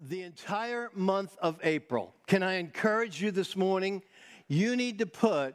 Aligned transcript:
the 0.00 0.22
entire 0.22 0.90
month 0.94 1.36
of 1.40 1.58
April. 1.62 2.14
Can 2.26 2.42
I 2.42 2.54
encourage 2.54 3.20
you 3.20 3.30
this 3.30 3.56
morning? 3.56 4.02
You 4.46 4.76
need 4.76 4.98
to 5.00 5.06
put 5.06 5.54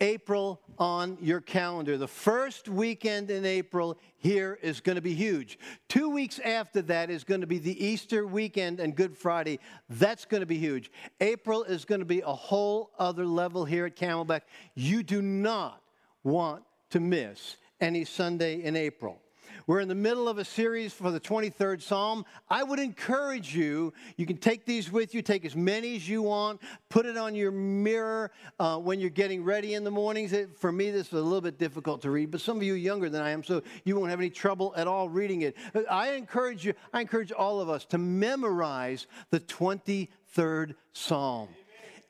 April 0.00 0.60
on 0.78 1.16
your 1.20 1.40
calendar. 1.40 1.96
The 1.96 2.08
first 2.08 2.68
weekend 2.68 3.30
in 3.30 3.44
April 3.44 3.96
here 4.16 4.58
is 4.60 4.80
going 4.80 4.96
to 4.96 5.02
be 5.02 5.14
huge. 5.14 5.58
Two 5.88 6.10
weeks 6.10 6.40
after 6.40 6.82
that 6.82 7.08
is 7.08 7.22
going 7.22 7.40
to 7.40 7.46
be 7.46 7.58
the 7.58 7.84
Easter 7.84 8.26
weekend 8.26 8.80
and 8.80 8.96
Good 8.96 9.16
Friday. 9.16 9.60
That's 9.88 10.24
going 10.24 10.40
to 10.40 10.46
be 10.46 10.58
huge. 10.58 10.90
April 11.20 11.62
is 11.62 11.84
going 11.84 12.00
to 12.00 12.04
be 12.04 12.20
a 12.20 12.32
whole 12.32 12.90
other 12.98 13.24
level 13.24 13.64
here 13.64 13.86
at 13.86 13.94
Camelback. 13.94 14.40
You 14.74 15.04
do 15.04 15.22
not 15.22 15.80
want 16.24 16.64
to 16.90 16.98
miss 16.98 17.56
any 17.80 18.04
Sunday 18.04 18.62
in 18.62 18.74
April. 18.74 19.21
We're 19.68 19.78
in 19.78 19.86
the 19.86 19.94
middle 19.94 20.28
of 20.28 20.38
a 20.38 20.44
series 20.44 20.92
for 20.92 21.12
the 21.12 21.20
23rd 21.20 21.82
Psalm. 21.82 22.24
I 22.50 22.64
would 22.64 22.80
encourage 22.80 23.54
you, 23.54 23.92
you 24.16 24.26
can 24.26 24.36
take 24.36 24.64
these 24.64 24.90
with 24.90 25.14
you, 25.14 25.22
take 25.22 25.44
as 25.44 25.54
many 25.54 25.94
as 25.94 26.08
you 26.08 26.20
want, 26.22 26.60
put 26.88 27.06
it 27.06 27.16
on 27.16 27.36
your 27.36 27.52
mirror 27.52 28.32
uh, 28.58 28.78
when 28.78 28.98
you're 28.98 29.10
getting 29.10 29.44
ready 29.44 29.74
in 29.74 29.84
the 29.84 29.90
mornings. 29.90 30.32
It, 30.32 30.58
for 30.58 30.72
me, 30.72 30.90
this 30.90 31.08
is 31.08 31.12
a 31.12 31.22
little 31.22 31.40
bit 31.40 31.58
difficult 31.58 32.02
to 32.02 32.10
read, 32.10 32.32
but 32.32 32.40
some 32.40 32.56
of 32.56 32.64
you 32.64 32.74
are 32.74 32.76
younger 32.76 33.08
than 33.08 33.22
I 33.22 33.30
am, 33.30 33.44
so 33.44 33.62
you 33.84 33.96
won't 33.96 34.10
have 34.10 34.18
any 34.18 34.30
trouble 34.30 34.74
at 34.76 34.88
all 34.88 35.08
reading 35.08 35.42
it. 35.42 35.56
I 35.88 36.14
encourage 36.14 36.64
you, 36.64 36.74
I 36.92 37.00
encourage 37.00 37.30
all 37.30 37.60
of 37.60 37.70
us 37.70 37.84
to 37.86 37.98
memorize 37.98 39.06
the 39.30 39.38
23rd 39.38 40.74
Psalm. 40.92 41.48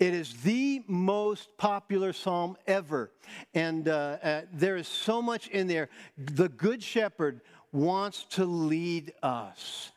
It 0.03 0.15
is 0.15 0.35
the 0.43 0.83
most 0.89 1.57
popular 1.59 2.13
psalm 2.13 2.57
ever. 2.67 3.13
And 3.55 3.87
uh, 3.87 4.19
uh, 4.21 4.41
there 4.53 4.75
is 4.75 4.89
so 4.89 5.23
much 5.23 5.47
in 5.47 5.69
there. 5.69 5.91
The 6.19 6.49
Good 6.49 6.83
Shepherd 6.83 7.41
wants 7.71 8.25
to 8.31 8.45
lead 8.45 9.13
us. 9.23 9.93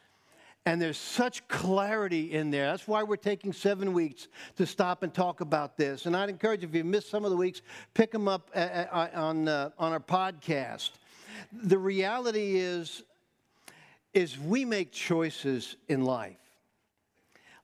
And 0.67 0.79
there's 0.79 0.99
such 0.99 1.47
clarity 1.47 2.33
in 2.33 2.51
there. 2.51 2.67
That's 2.67 2.87
why 2.87 3.01
we're 3.01 3.15
taking 3.15 3.51
seven 3.51 3.93
weeks 3.93 4.27
to 4.57 4.67
stop 4.67 5.01
and 5.01 5.11
talk 5.11 5.41
about 5.41 5.75
this. 5.75 6.05
And 6.05 6.15
I'd 6.15 6.29
encourage 6.29 6.61
you, 6.61 6.67
if 6.67 6.75
you 6.75 6.83
missed 6.83 7.09
some 7.09 7.25
of 7.25 7.31
the 7.31 7.37
weeks, 7.37 7.63
pick 7.95 8.11
them 8.11 8.27
up 8.27 8.51
uh, 8.53 8.59
uh, 8.59 9.09
on, 9.15 9.47
uh, 9.47 9.71
on 9.79 9.91
our 9.91 9.99
podcast. 9.99 10.91
The 11.51 11.79
reality 11.79 12.57
is, 12.57 13.01
is 14.13 14.37
we 14.37 14.65
make 14.65 14.91
choices 14.91 15.77
in 15.89 16.03
life. 16.03 16.44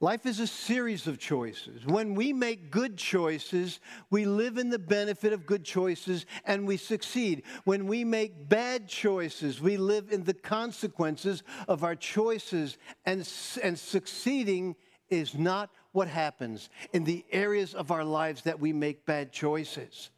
Life 0.04 0.26
is 0.26 0.40
a 0.40 0.48
series 0.48 1.06
of 1.06 1.20
choices. 1.20 1.86
When 1.86 2.16
we 2.16 2.34
make 2.34 2.72
good 2.72 2.98
choices, 2.98 3.80
we 4.10 4.26
live 4.26 4.58
in 4.58 4.70
the 4.70 4.80
benefit 4.80 5.32
of 5.32 5.46
good 5.46 5.64
choices 5.64 6.26
and 6.44 6.66
we 6.66 6.78
succeed. 6.78 7.44
When 7.66 7.86
we 7.86 8.04
make 8.04 8.50
bad 8.50 8.88
choices, 8.88 9.62
we 9.62 9.78
live 9.78 10.12
in 10.12 10.24
the 10.24 10.34
consequences 10.34 11.44
of 11.68 11.84
our 11.84 11.96
choices, 11.96 12.80
and, 13.06 13.20
and 13.62 13.78
succeeding 13.78 14.76
is 15.12 15.36
not 15.36 15.70
what 15.92 16.08
happens 16.08 16.72
in 16.94 17.04
the 17.04 17.24
areas 17.32 17.76
of 17.76 17.92
our 17.92 18.04
lives 18.04 18.42
that 18.42 18.60
we 18.60 18.74
make 18.74 19.06
bad 19.06 19.32
choices. 19.32 20.10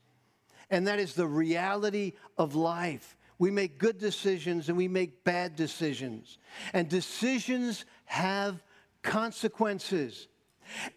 And 0.69 0.87
that 0.87 0.99
is 0.99 1.13
the 1.13 1.27
reality 1.27 2.13
of 2.37 2.55
life. 2.55 3.17
We 3.37 3.51
make 3.51 3.79
good 3.79 3.97
decisions 3.97 4.69
and 4.69 4.77
we 4.77 4.87
make 4.87 5.25
bad 5.25 5.57
decisions. 5.57 6.37
And 6.71 6.87
decisions 6.87 7.83
have 8.05 8.63
consequences. 9.03 10.27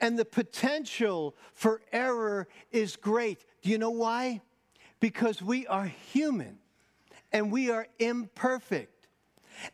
And 0.00 0.18
the 0.18 0.24
potential 0.24 1.36
for 1.52 1.82
error 1.92 2.48
is 2.70 2.96
great. 2.96 3.44
Do 3.62 3.70
you 3.70 3.78
know 3.78 3.90
why? 3.90 4.40
Because 5.00 5.42
we 5.42 5.66
are 5.66 5.86
human 5.86 6.58
and 7.32 7.52
we 7.52 7.70
are 7.70 7.86
imperfect. 7.98 8.92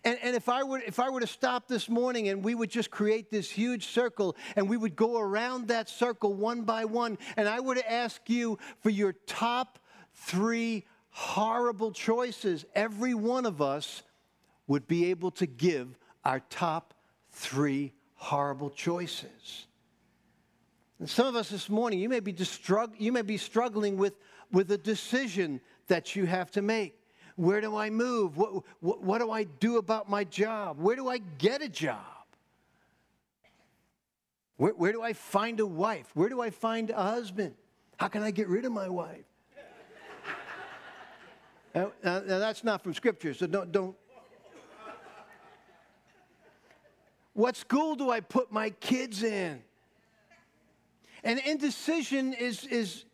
And, 0.04 0.18
and 0.22 0.36
if, 0.36 0.48
I 0.48 0.62
were, 0.62 0.78
if 0.78 0.98
I 0.98 1.10
were 1.10 1.20
to 1.20 1.26
stop 1.26 1.68
this 1.68 1.88
morning 1.88 2.28
and 2.28 2.44
we 2.44 2.54
would 2.54 2.70
just 2.70 2.90
create 2.90 3.30
this 3.30 3.50
huge 3.50 3.86
circle 3.86 4.36
and 4.56 4.68
we 4.68 4.76
would 4.76 4.96
go 4.96 5.18
around 5.18 5.68
that 5.68 5.88
circle 5.88 6.34
one 6.34 6.62
by 6.62 6.84
one, 6.84 7.18
and 7.36 7.48
I 7.48 7.60
were 7.60 7.74
to 7.74 7.92
ask 7.92 8.28
you 8.28 8.58
for 8.80 8.90
your 8.90 9.12
top 9.26 9.78
three 10.14 10.86
horrible 11.10 11.92
choices, 11.92 12.64
every 12.74 13.14
one 13.14 13.44
of 13.44 13.60
us 13.60 14.02
would 14.66 14.86
be 14.86 15.10
able 15.10 15.30
to 15.32 15.46
give 15.46 15.98
our 16.24 16.40
top 16.48 16.94
three 17.30 17.92
horrible 18.22 18.70
choices. 18.70 19.66
And 21.00 21.10
some 21.10 21.26
of 21.26 21.34
us 21.34 21.50
this 21.50 21.68
morning, 21.68 21.98
you 21.98 22.08
may 22.08 22.20
be, 22.20 22.32
distrug- 22.32 22.94
you 22.96 23.10
may 23.10 23.22
be 23.22 23.36
struggling 23.36 23.96
with, 23.96 24.14
with 24.52 24.70
a 24.70 24.78
decision 24.78 25.60
that 25.88 26.14
you 26.14 26.24
have 26.26 26.48
to 26.52 26.62
make. 26.62 26.96
Where 27.34 27.60
do 27.60 27.74
I 27.76 27.90
move? 27.90 28.36
What, 28.36 28.62
what, 28.78 29.02
what 29.02 29.18
do 29.18 29.32
I 29.32 29.42
do 29.42 29.78
about 29.78 30.08
my 30.08 30.22
job? 30.22 30.78
Where 30.78 30.94
do 30.94 31.08
I 31.08 31.18
get 31.18 31.62
a 31.62 31.68
job? 31.68 31.98
Where, 34.56 34.72
where 34.74 34.92
do 34.92 35.02
I 35.02 35.14
find 35.14 35.58
a 35.58 35.66
wife? 35.66 36.06
Where 36.14 36.28
do 36.28 36.40
I 36.40 36.50
find 36.50 36.90
a 36.90 37.02
husband? 37.02 37.54
How 37.96 38.06
can 38.06 38.22
I 38.22 38.30
get 38.30 38.46
rid 38.46 38.64
of 38.64 38.70
my 38.70 38.88
wife? 38.88 39.24
now, 41.74 41.90
now, 42.04 42.20
that's 42.20 42.62
not 42.62 42.84
from 42.84 42.94
Scripture, 42.94 43.34
so 43.34 43.48
don't, 43.48 43.72
don't, 43.72 43.96
What 47.34 47.56
school 47.56 47.94
do 47.94 48.10
I 48.10 48.20
put 48.20 48.52
my 48.52 48.70
kids 48.70 49.22
in? 49.22 49.62
And 51.24 51.38
indecision 51.38 52.32
is, 52.32 52.66
is, 52.66 53.04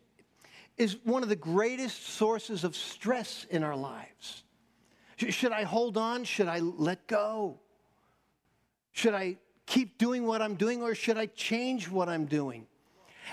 is 0.77 0.97
one 1.05 1.23
of 1.23 1.29
the 1.29 1.37
greatest 1.37 2.09
sources 2.09 2.65
of 2.65 2.75
stress 2.75 3.47
in 3.51 3.63
our 3.63 3.77
lives. 3.77 4.45
Should 5.17 5.53
I 5.53 5.65
hold 5.65 5.97
on? 5.97 6.25
Should 6.25 6.49
I 6.49 6.61
let 6.61 7.07
go? 7.07 7.59
Should 8.93 9.15
I 9.15 9.37
keep 9.67 9.99
doing 9.99 10.27
what 10.27 10.41
I'm 10.41 10.55
doing 10.55 10.83
or 10.83 10.95
should 10.95 11.19
I 11.19 11.27
change 11.27 11.89
what 11.89 12.09
I'm 12.09 12.25
doing? 12.25 12.67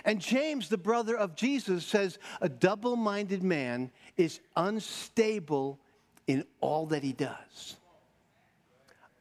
And 0.04 0.20
James, 0.20 0.68
the 0.68 0.78
brother 0.78 1.16
of 1.16 1.36
Jesus, 1.36 1.86
says 1.86 2.20
a 2.42 2.50
double 2.50 2.96
minded 2.96 3.44
man 3.44 3.92
is 4.18 4.42
unstable 4.58 5.80
in 6.28 6.44
all 6.60 6.88
that 6.88 7.02
he 7.02 7.14
does. 7.14 7.78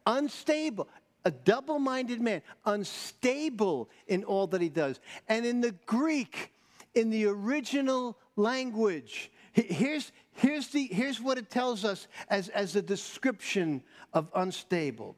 Unstable 0.05 0.89
a 1.25 1.31
double 1.31 1.79
minded 1.79 2.21
man, 2.21 2.41
unstable 2.65 3.89
in 4.07 4.23
all 4.23 4.47
that 4.47 4.61
he 4.61 4.69
does. 4.69 4.99
And 5.27 5.45
in 5.45 5.59
the 5.59 5.71
Greek, 5.85 6.53
in 6.93 7.09
the 7.09 7.25
original 7.25 8.17
language, 8.35 9.31
here's, 9.51 10.11
here's, 10.33 10.67
the, 10.67 10.85
here's 10.85 11.19
what 11.19 11.37
it 11.37 11.49
tells 11.49 11.83
us 11.83 12.07
as, 12.29 12.49
as 12.49 12.75
a 12.75 12.81
description 12.81 13.83
of 14.13 14.29
unstable. 14.35 15.15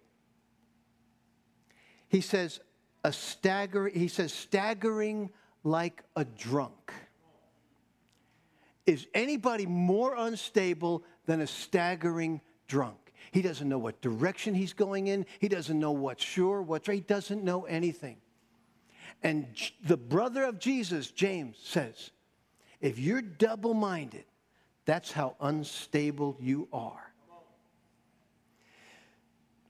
He 2.08 2.22
says, 2.22 2.62
a 3.04 3.12
stagger, 3.12 3.88
he 3.90 4.08
says, 4.08 4.34
staggering 4.34 5.30
like 5.64 6.04
a 6.16 6.24
drunk. 6.24 6.94
Is 8.86 9.08
anybody 9.14 9.66
more 9.66 10.16
unstable 10.18 11.04
than 11.26 11.42
a 11.42 11.48
staggering 11.48 12.40
drunk? 12.68 13.07
He 13.32 13.42
doesn't 13.42 13.68
know 13.68 13.78
what 13.78 14.02
direction 14.02 14.54
he's 14.54 14.74
going 14.74 15.08
in. 15.08 15.26
He 15.40 15.48
doesn't 15.48 15.80
know 15.80 15.92
what's 15.92 16.24
sure, 16.24 16.62
what's 16.62 16.88
right. 16.88 16.96
He 16.96 17.02
doesn't 17.02 17.44
know 17.44 17.64
anything. 17.66 18.18
And 19.24 19.48
the 19.84 19.98
brother 19.98 20.44
of 20.44 20.60
Jesus, 20.60 21.12
James, 21.12 21.58
says, 21.62 22.12
if 22.80 23.00
you're 23.00 23.22
double 23.22 23.74
minded, 23.74 24.26
that's 24.86 25.12
how 25.12 25.36
unstable 25.42 26.38
you 26.40 26.68
are. 26.72 27.12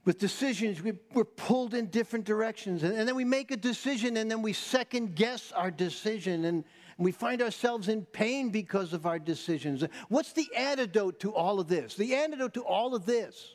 With 0.04 0.18
decisions, 0.18 0.80
we're 0.82 1.24
pulled 1.24 1.74
in 1.74 1.86
different 1.86 2.24
directions. 2.24 2.82
And 2.82 3.06
then 3.06 3.14
we 3.14 3.24
make 3.24 3.50
a 3.50 3.56
decision 3.56 4.16
and 4.16 4.30
then 4.30 4.40
we 4.40 4.54
second 4.54 5.14
guess 5.14 5.52
our 5.52 5.70
decision. 5.70 6.46
And 6.46 6.64
we 6.98 7.12
find 7.12 7.40
ourselves 7.40 7.88
in 7.88 8.04
pain 8.04 8.50
because 8.50 8.92
of 8.92 9.06
our 9.06 9.18
decisions. 9.20 9.84
What's 10.08 10.32
the 10.32 10.48
antidote 10.56 11.20
to 11.20 11.32
all 11.32 11.60
of 11.60 11.68
this? 11.68 11.94
The 11.94 12.16
antidote 12.16 12.54
to 12.54 12.62
all 12.62 12.94
of 12.94 13.06
this 13.06 13.54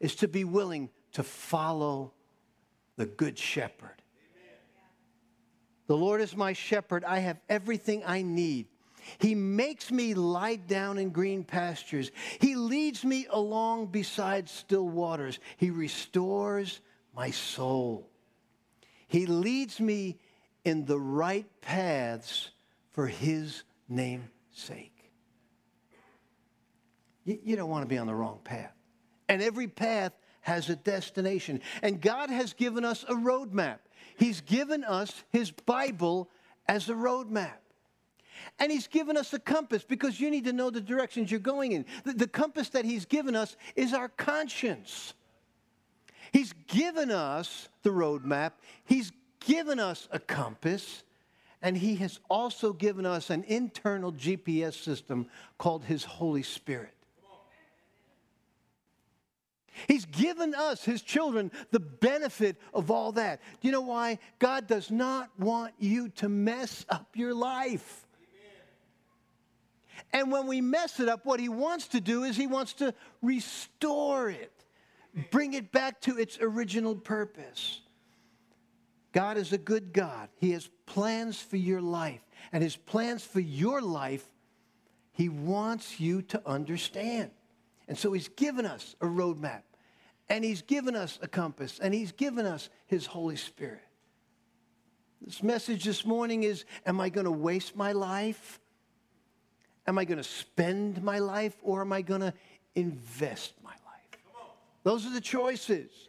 is 0.00 0.14
to 0.16 0.28
be 0.28 0.44
willing 0.44 0.90
to 1.12 1.22
follow 1.22 2.12
the 2.96 3.06
Good 3.06 3.38
Shepherd. 3.38 4.02
The 5.86 5.96
Lord 5.96 6.20
is 6.20 6.36
my 6.36 6.52
shepherd. 6.52 7.04
I 7.04 7.20
have 7.20 7.40
everything 7.48 8.02
I 8.04 8.22
need. 8.22 8.66
He 9.18 9.34
makes 9.34 9.90
me 9.90 10.14
lie 10.14 10.56
down 10.56 10.98
in 10.98 11.10
green 11.10 11.44
pastures. 11.44 12.10
He 12.40 12.56
leads 12.56 13.04
me 13.04 13.26
along 13.30 13.86
beside 13.86 14.48
still 14.48 14.88
waters. 14.88 15.38
He 15.56 15.70
restores 15.70 16.80
my 17.14 17.30
soul. 17.30 18.10
He 19.06 19.26
leads 19.26 19.80
me 19.80 20.18
in 20.66 20.84
the 20.84 20.98
right 20.98 21.46
paths 21.60 22.50
for 22.90 23.06
his 23.06 23.62
name's 23.88 24.28
sake. 24.50 25.12
You, 27.24 27.38
you 27.44 27.56
don't 27.56 27.70
want 27.70 27.84
to 27.84 27.88
be 27.88 27.98
on 27.98 28.08
the 28.08 28.14
wrong 28.14 28.40
path. 28.42 28.72
And 29.28 29.40
every 29.40 29.68
path 29.68 30.12
has 30.40 30.68
a 30.68 30.74
destination. 30.74 31.60
And 31.82 32.00
God 32.00 32.30
has 32.30 32.52
given 32.52 32.84
us 32.84 33.04
a 33.08 33.14
roadmap. 33.14 33.78
He's 34.16 34.40
given 34.40 34.82
us 34.82 35.24
His 35.30 35.52
Bible 35.52 36.30
as 36.66 36.88
a 36.88 36.94
roadmap. 36.94 37.58
And 38.58 38.72
He's 38.72 38.88
given 38.88 39.16
us 39.16 39.32
a 39.32 39.38
compass 39.38 39.84
because 39.84 40.20
you 40.20 40.30
need 40.30 40.44
to 40.46 40.52
know 40.52 40.70
the 40.70 40.80
directions 40.80 41.30
you're 41.30 41.38
going 41.38 41.72
in. 41.72 41.84
The, 42.04 42.12
the 42.12 42.26
compass 42.26 42.70
that 42.70 42.84
He's 42.84 43.04
given 43.04 43.36
us 43.36 43.56
is 43.76 43.92
our 43.92 44.08
conscience. 44.08 45.14
He's 46.32 46.52
given 46.66 47.12
us 47.12 47.68
the 47.82 47.90
roadmap, 47.90 48.52
He's 48.84 49.12
given 49.46 49.80
us 49.80 50.08
a 50.10 50.18
compass, 50.18 51.02
and 51.62 51.76
He 51.76 51.96
has 51.96 52.20
also 52.28 52.72
given 52.72 53.06
us 53.06 53.30
an 53.30 53.44
internal 53.44 54.12
GPS 54.12 54.74
system 54.74 55.28
called 55.56 55.84
His 55.84 56.04
Holy 56.04 56.42
Spirit. 56.42 56.92
He's 59.88 60.06
given 60.06 60.54
us, 60.54 60.84
his 60.84 61.02
children, 61.02 61.52
the 61.70 61.80
benefit 61.80 62.56
of 62.72 62.90
all 62.90 63.12
that. 63.12 63.40
Do 63.60 63.68
you 63.68 63.72
know 63.72 63.82
why? 63.82 64.18
God 64.38 64.66
does 64.66 64.90
not 64.90 65.28
want 65.38 65.74
you 65.78 66.08
to 66.16 66.30
mess 66.30 66.86
up 66.88 67.08
your 67.14 67.34
life. 67.34 68.06
And 70.12 70.32
when 70.32 70.46
we 70.46 70.60
mess 70.60 70.98
it 71.00 71.08
up, 71.08 71.26
what 71.26 71.40
he 71.40 71.48
wants 71.50 71.88
to 71.88 72.00
do 72.00 72.24
is 72.24 72.36
he 72.36 72.46
wants 72.46 72.74
to 72.74 72.94
restore 73.20 74.30
it, 74.30 74.52
bring 75.30 75.52
it 75.52 75.72
back 75.72 76.00
to 76.02 76.18
its 76.18 76.38
original 76.40 76.94
purpose. 76.94 77.80
God 79.16 79.38
is 79.38 79.54
a 79.54 79.58
good 79.58 79.94
God. 79.94 80.28
He 80.36 80.50
has 80.50 80.68
plans 80.84 81.40
for 81.40 81.56
your 81.56 81.80
life. 81.80 82.20
And 82.52 82.62
his 82.62 82.76
plans 82.76 83.24
for 83.24 83.40
your 83.40 83.80
life, 83.80 84.22
he 85.10 85.30
wants 85.30 85.98
you 85.98 86.20
to 86.20 86.42
understand. 86.46 87.30
And 87.88 87.96
so 87.96 88.12
he's 88.12 88.28
given 88.28 88.66
us 88.66 88.94
a 89.00 89.06
roadmap, 89.06 89.62
and 90.28 90.44
he's 90.44 90.60
given 90.60 90.94
us 90.94 91.18
a 91.22 91.28
compass, 91.28 91.78
and 91.78 91.94
he's 91.94 92.12
given 92.12 92.44
us 92.44 92.68
his 92.88 93.06
Holy 93.06 93.36
Spirit. 93.36 93.80
This 95.22 95.42
message 95.42 95.84
this 95.84 96.04
morning 96.04 96.42
is 96.42 96.66
Am 96.84 97.00
I 97.00 97.08
going 97.08 97.24
to 97.24 97.30
waste 97.30 97.74
my 97.74 97.92
life? 97.92 98.60
Am 99.86 99.96
I 99.96 100.04
going 100.04 100.18
to 100.18 100.24
spend 100.24 101.02
my 101.02 101.20
life, 101.20 101.56
or 101.62 101.80
am 101.80 101.90
I 101.94 102.02
going 102.02 102.20
to 102.20 102.34
invest 102.74 103.54
my 103.64 103.70
life? 103.70 104.20
Those 104.82 105.06
are 105.06 105.10
the 105.14 105.22
choices. 105.22 106.05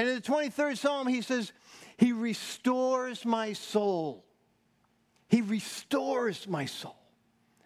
And 0.00 0.08
in 0.08 0.14
the 0.14 0.22
23rd 0.22 0.78
Psalm, 0.78 1.06
he 1.08 1.20
says, 1.20 1.52
He 1.98 2.12
restores 2.12 3.26
my 3.26 3.52
soul. 3.52 4.24
He 5.28 5.42
restores 5.42 6.48
my 6.48 6.64
soul. 6.64 6.96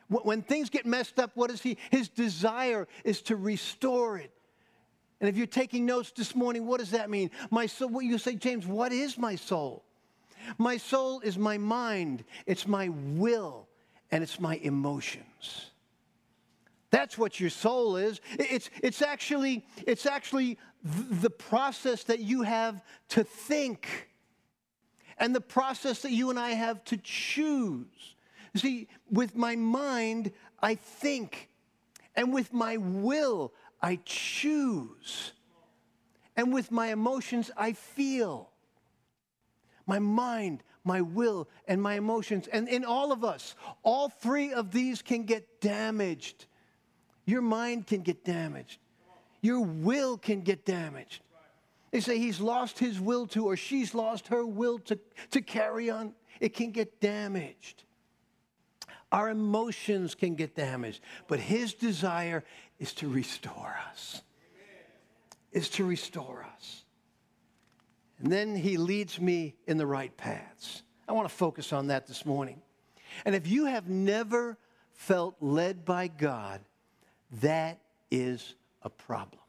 When 0.09 0.43
things 0.43 0.69
get 0.69 0.85
messed 0.85 1.21
up, 1.21 1.31
what 1.37 1.53
is 1.53 1.63
he? 1.63 1.79
His 1.93 2.09
desire 2.09 2.89
is 3.05 3.23
to 3.23 3.37
restore 3.37 4.19
it. 4.19 4.33
And 5.21 5.29
if 5.29 5.37
you're 5.37 5.47
taking 5.47 5.87
notes 5.87 6.11
this 6.11 6.35
morning, 6.35 6.67
what 6.67 6.81
does 6.81 6.91
that 6.91 7.09
mean? 7.09 7.31
My 7.53 7.67
soul, 7.67 7.91
what 7.91 8.05
you 8.05 8.19
say, 8.19 8.35
James, 8.35 8.67
what 8.67 8.91
is 8.91 9.17
my 9.17 9.37
soul? 9.37 9.85
My 10.59 10.77
soul 10.77 11.21
is 11.21 11.39
my 11.39 11.57
mind, 11.57 12.25
it's 12.47 12.67
my 12.67 12.89
will, 12.89 13.69
and 14.11 14.25
it's 14.25 14.41
my 14.41 14.57
emotions. 14.57 15.71
That's 16.95 17.19
what 17.19 17.41
your 17.41 17.51
soul 17.51 17.97
is. 17.97 18.21
It's, 18.39 18.71
it's, 18.81 19.03
actually, 19.03 19.67
it's 19.85 20.07
actually 20.07 20.59
the 20.85 21.29
process 21.29 22.05
that 22.05 22.21
you 22.21 22.43
have 22.43 22.81
to 23.09 23.25
think 23.25 24.11
and 25.19 25.35
the 25.35 25.41
process 25.41 26.03
that 26.03 26.13
you 26.13 26.31
and 26.31 26.39
I 26.39 26.51
have 26.51 26.85
to 26.85 26.97
choose. 26.97 28.15
See, 28.55 28.87
with 29.11 29.35
my 29.35 29.57
mind, 29.57 30.31
I 30.63 30.77
think, 30.77 31.51
and 32.15 32.33
with 32.33 32.53
my 32.53 32.77
will, 32.77 33.53
I 33.83 33.99
choose, 34.05 35.33
and 36.37 36.55
with 36.55 36.71
my 36.71 36.93
emotions, 36.93 37.51
I 37.57 37.73
feel. 37.73 38.51
My 39.85 39.99
mind, 39.99 40.63
my 40.85 41.01
will, 41.01 41.49
and 41.67 41.83
my 41.83 41.95
emotions. 41.95 42.47
And 42.47 42.69
in 42.69 42.85
all 42.85 43.11
of 43.11 43.25
us, 43.25 43.57
all 43.83 44.09
three 44.09 44.53
of 44.53 44.71
these 44.71 45.03
can 45.03 45.25
get 45.25 45.61
damaged. 45.61 46.47
Your 47.27 47.43
mind 47.43 47.87
can 47.87 48.03
get 48.03 48.25
damaged. 48.25 48.79
Your 49.41 49.61
will 49.61 50.17
can 50.17 50.41
get 50.41 50.65
damaged. 50.65 51.23
They 51.91 52.01
say 52.01 52.19
he's 52.19 52.41
lost 52.41 52.79
his 52.79 53.01
will 53.01 53.27
to, 53.29 53.47
or 53.47 53.57
she's 53.57 53.95
lost 53.95 54.29
her 54.29 54.45
will 54.45 54.79
to, 54.81 54.99
to 55.31 55.41
carry 55.41 55.91
on. 55.91 56.15
It 56.41 56.55
can 56.55 56.73
get 56.73 57.01
damaged. 57.01 57.85
Our 59.13 59.31
emotions 59.31 60.17
can 60.17 60.35
get 60.35 60.57
damaged, 60.57 61.01
but 61.29 61.39
his 61.39 61.73
desire 61.73 62.43
is 62.81 62.93
to 62.95 63.09
restore 63.09 63.77
us. 63.91 64.23
Is 65.53 65.69
to 65.71 65.85
restore 65.85 66.45
us. 66.57 66.85
And 68.19 68.33
then 68.33 68.57
he 68.57 68.77
leads 68.77 69.21
me 69.21 69.55
in 69.69 69.77
the 69.77 69.87
right 69.87 70.17
paths. 70.17 70.83
I 71.07 71.13
want 71.13 71.29
to 71.29 71.35
focus 71.35 71.73
on 71.73 71.89
that 71.89 72.09
this 72.09 72.27
morning. 72.27 72.61
And 73.25 73.35
if 73.35 73.47
you 73.47 73.67
have 73.67 73.89
never 73.89 74.59
felt 74.95 75.37
led 75.41 75.85
by 75.85 76.09
God, 76.09 76.61
that 77.41 77.81
is 78.11 78.55
a 78.83 78.91
problem. 78.91 79.41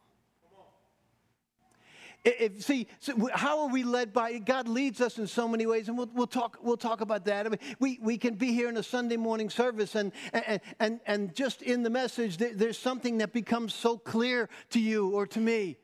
If, 2.26 2.64
see, 2.64 2.88
so 3.00 3.30
how 3.32 3.62
are 3.62 3.68
we 3.68 3.84
led 3.84 4.12
by? 4.12 4.40
God 4.40 4.68
leads 4.68 5.00
us 5.00 5.20
in 5.20 5.28
so 5.28 5.48
many 5.48 5.68
ways, 5.68 5.90
and 5.90 5.98
we'll, 5.98 6.10
we'll, 6.12 6.26
talk, 6.26 6.58
we'll 6.64 6.76
talk 6.76 7.02
about 7.02 7.26
that. 7.26 7.46
I 7.46 7.50
mean, 7.50 7.60
we, 7.80 8.00
we 8.02 8.18
can 8.18 8.34
be 8.34 8.52
here 8.52 8.68
in 8.68 8.78
a 8.78 8.84
Sunday 8.84 9.16
morning 9.16 9.52
service, 9.52 9.94
and, 9.94 10.12
and, 10.34 10.60
and, 10.80 11.00
and 11.06 11.36
just 11.36 11.62
in 11.62 11.84
the 11.84 11.92
message, 11.92 12.38
there's 12.38 12.80
something 12.80 13.20
that 13.20 13.32
becomes 13.32 13.76
so 13.76 14.00
clear 14.00 14.50
to 14.72 14.80
you 14.80 15.12
or 15.12 15.28
to 15.28 15.40
me. 15.40 15.78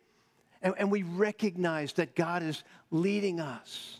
And, 0.63 0.73
and 0.79 0.91
we 0.91 1.03
recognize 1.03 1.93
that 1.93 2.15
God 2.15 2.41
is 2.41 2.63
leading 2.89 3.39
us. 3.39 3.99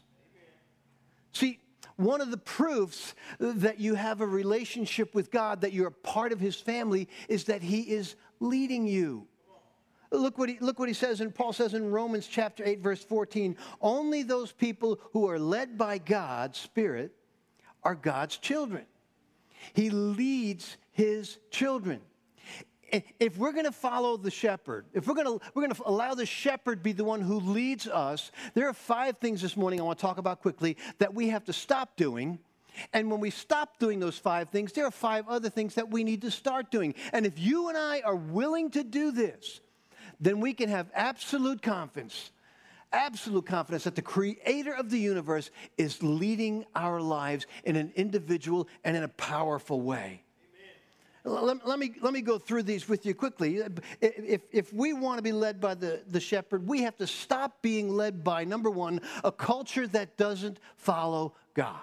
See, 1.34 1.60
one 2.04 2.22
of 2.22 2.32
the 2.32 2.38
proofs 2.38 3.16
that 3.40 3.80
you 3.80 3.96
have 3.96 4.22
a 4.22 4.28
relationship 4.28 5.14
with 5.16 5.32
God, 5.32 5.62
that 5.62 5.74
you're 5.74 5.88
a 5.88 5.92
part 5.92 6.32
of 6.32 6.40
His 6.40 6.56
family, 6.56 7.08
is 7.30 7.46
that 7.46 7.62
He 7.62 7.82
is 7.82 8.16
leading 8.40 8.88
you. 8.88 9.28
Look 10.12 10.38
what, 10.38 10.50
he, 10.50 10.58
look 10.60 10.78
what 10.78 10.90
he 10.90 10.94
says, 10.94 11.22
and 11.22 11.34
Paul 11.34 11.54
says 11.54 11.74
in 11.74 11.90
Romans 11.90 12.28
chapter 12.28 12.66
8, 12.66 12.82
verse 12.82 13.02
14 13.02 13.56
only 13.82 14.24
those 14.24 14.52
people 14.52 15.00
who 15.14 15.30
are 15.30 15.40
led 15.40 15.78
by 15.78 16.00
God's 16.00 16.60
Spirit 16.60 17.14
are 17.82 17.96
God's 17.96 18.38
children. 18.38 18.86
He 19.74 19.90
leads 19.90 20.76
his 20.92 21.38
children. 21.50 22.02
If 23.20 23.38
we're 23.38 23.54
going 23.54 23.66
to 23.66 23.72
follow 23.72 24.18
the 24.18 24.32
shepherd, 24.32 24.86
if 24.94 25.08
we're 25.08 25.16
going 25.16 25.40
to, 25.40 25.46
we're 25.54 25.64
going 25.64 25.74
to 25.74 25.82
allow 25.86 26.14
the 26.14 26.26
shepherd 26.26 26.84
be 26.84 26.92
the 26.92 27.04
one 27.04 27.22
who 27.22 27.40
leads 27.40 27.88
us, 27.88 28.32
there 28.54 28.68
are 28.68 28.74
five 28.74 29.18
things 29.18 29.42
this 29.42 29.56
morning 29.56 29.80
I 29.80 29.84
want 29.84 30.00
to 30.00 30.02
talk 30.02 30.18
about 30.18 30.42
quickly 30.42 30.78
that 31.00 31.14
we 31.14 31.30
have 31.30 31.46
to 31.46 31.54
stop 31.54 31.96
doing. 31.96 32.40
And 32.94 33.12
when 33.12 33.20
we 33.20 33.30
stop 33.30 33.80
doing 33.80 34.00
those 34.00 34.18
five 34.18 34.50
things, 34.50 34.74
there 34.74 34.86
are 34.86 34.92
five 34.92 35.28
other 35.28 35.50
things 35.50 35.76
that 35.76 35.90
we 35.90 36.04
need 36.04 36.22
to 36.22 36.32
start 36.32 36.72
doing. 36.72 36.96
And 37.14 37.26
if 37.26 37.38
you 37.38 37.70
and 37.70 37.78
I 37.78 38.02
are 38.02 38.16
willing 38.16 38.72
to 38.72 38.84
do 38.84 39.12
this, 39.12 39.60
then 40.20 40.40
we 40.40 40.54
can 40.54 40.70
have 40.70 40.90
absolute 40.94 41.62
confidence, 41.62 42.32
absolute 42.94 43.46
confidence 43.46 43.84
that 43.86 43.96
the 43.96 44.02
creator 44.02 44.74
of 44.74 44.90
the 44.90 45.00
universe 45.00 45.50
is 45.78 46.02
leading 46.04 46.66
our 46.76 47.02
lives 47.02 47.46
in 47.64 47.76
an 47.76 47.92
individual 47.96 48.68
and 48.84 48.96
in 48.96 49.04
a 49.04 49.10
powerful 49.10 49.82
way. 49.82 50.24
Let, 51.24 51.68
let, 51.68 51.78
me, 51.78 51.94
let 52.02 52.14
me 52.14 52.22
go 52.22 52.40
through 52.40 52.64
these 52.64 52.90
with 52.90 53.06
you 53.06 53.14
quickly. 53.14 53.62
If, 54.02 54.42
if 54.52 54.74
we 54.74 54.94
want 54.94 55.20
to 55.20 55.22
be 55.22 55.32
led 55.32 55.62
by 55.62 55.76
the, 55.76 56.02
the 56.08 56.20
shepherd, 56.20 56.68
we 56.68 56.82
have 56.82 56.98
to 56.98 57.06
stop 57.06 57.62
being 57.62 57.90
led 57.90 58.24
by, 58.24 58.44
number 58.44 58.72
one, 58.72 59.02
a 59.24 59.32
culture 59.32 59.86
that 59.88 60.18
doesn't 60.18 60.60
follow 60.78 61.36
God. 61.54 61.78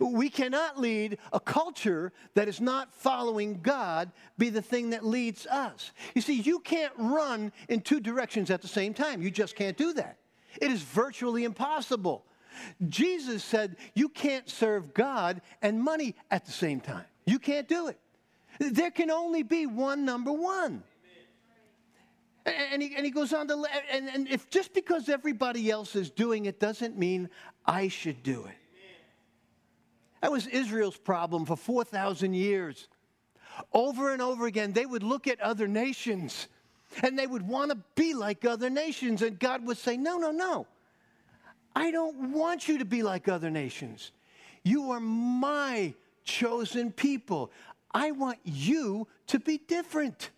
We 0.00 0.30
cannot 0.30 0.80
lead 0.80 1.18
a 1.32 1.38
culture 1.38 2.12
that 2.34 2.48
is 2.48 2.60
not 2.60 2.94
following 2.94 3.60
God 3.62 4.10
be 4.36 4.48
the 4.48 4.62
thing 4.62 4.90
that 4.90 5.04
leads 5.04 5.46
us. 5.46 5.92
You 6.14 6.22
see, 6.22 6.40
you 6.40 6.58
can't 6.60 6.92
run 6.96 7.52
in 7.68 7.82
two 7.82 8.00
directions 8.00 8.50
at 8.50 8.62
the 8.62 8.68
same 8.68 8.94
time. 8.94 9.22
You 9.22 9.30
just 9.30 9.54
can't 9.54 9.76
do 9.76 9.92
that. 9.92 10.18
It 10.60 10.72
is 10.72 10.82
virtually 10.82 11.44
impossible. 11.44 12.24
Jesus 12.88 13.44
said 13.44 13.76
you 13.94 14.08
can't 14.08 14.48
serve 14.48 14.94
God 14.94 15.42
and 15.62 15.80
money 15.80 16.16
at 16.30 16.46
the 16.46 16.52
same 16.52 16.80
time. 16.80 17.04
You 17.26 17.38
can't 17.38 17.68
do 17.68 17.88
it. 17.88 17.98
There 18.58 18.90
can 18.90 19.10
only 19.10 19.42
be 19.42 19.66
one 19.66 20.04
number 20.04 20.32
one. 20.32 20.82
And 22.46 22.80
he, 22.80 22.94
and 22.94 23.04
he 23.04 23.10
goes 23.10 23.32
on 23.32 23.48
to, 23.48 23.64
and, 23.90 24.08
and 24.08 24.28
if 24.28 24.48
just 24.48 24.72
because 24.72 25.08
everybody 25.08 25.68
else 25.68 25.96
is 25.96 26.10
doing 26.10 26.46
it 26.46 26.60
doesn't 26.60 26.96
mean 26.96 27.28
I 27.66 27.88
should 27.88 28.22
do 28.22 28.46
it. 28.46 28.54
That 30.22 30.30
was 30.30 30.46
Israel's 30.46 30.96
problem 30.96 31.44
for 31.44 31.56
4,000 31.56 32.34
years. 32.34 32.88
Over 33.72 34.12
and 34.12 34.22
over 34.22 34.46
again, 34.46 34.72
they 34.72 34.86
would 34.86 35.02
look 35.02 35.26
at 35.26 35.40
other 35.40 35.66
nations 35.66 36.48
and 37.02 37.18
they 37.18 37.26
would 37.26 37.46
want 37.46 37.70
to 37.72 37.78
be 37.94 38.14
like 38.14 38.44
other 38.44 38.70
nations. 38.70 39.22
And 39.22 39.38
God 39.38 39.66
would 39.66 39.76
say, 39.76 39.96
No, 39.96 40.18
no, 40.18 40.30
no. 40.30 40.66
I 41.74 41.90
don't 41.90 42.32
want 42.32 42.68
you 42.68 42.78
to 42.78 42.84
be 42.84 43.02
like 43.02 43.28
other 43.28 43.50
nations. 43.50 44.12
You 44.62 44.92
are 44.92 45.00
my 45.00 45.94
chosen 46.26 46.92
people. 46.92 47.50
I 47.94 48.10
want 48.10 48.38
you 48.44 49.08
to 49.28 49.38
be 49.38 49.56
different. 49.56 50.30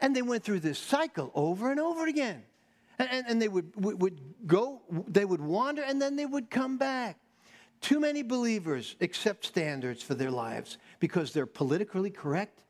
And 0.00 0.14
they 0.14 0.20
went 0.20 0.44
through 0.44 0.60
this 0.60 0.78
cycle 0.78 1.30
over 1.34 1.70
and 1.70 1.80
over 1.80 2.06
again. 2.06 2.42
And, 2.98 3.08
and, 3.10 3.26
and 3.28 3.42
they 3.42 3.48
would, 3.48 3.72
would, 3.82 4.02
would 4.02 4.20
go, 4.46 4.82
they 5.08 5.24
would 5.24 5.40
wander, 5.40 5.82
and 5.82 6.02
then 6.02 6.16
they 6.16 6.26
would 6.26 6.50
come 6.50 6.76
back. 6.76 7.18
Too 7.80 8.00
many 8.00 8.22
believers 8.22 8.96
accept 9.00 9.46
standards 9.46 10.02
for 10.02 10.14
their 10.14 10.30
lives 10.30 10.78
because 11.00 11.32
they're 11.32 11.46
politically 11.46 12.10
correct, 12.10 12.60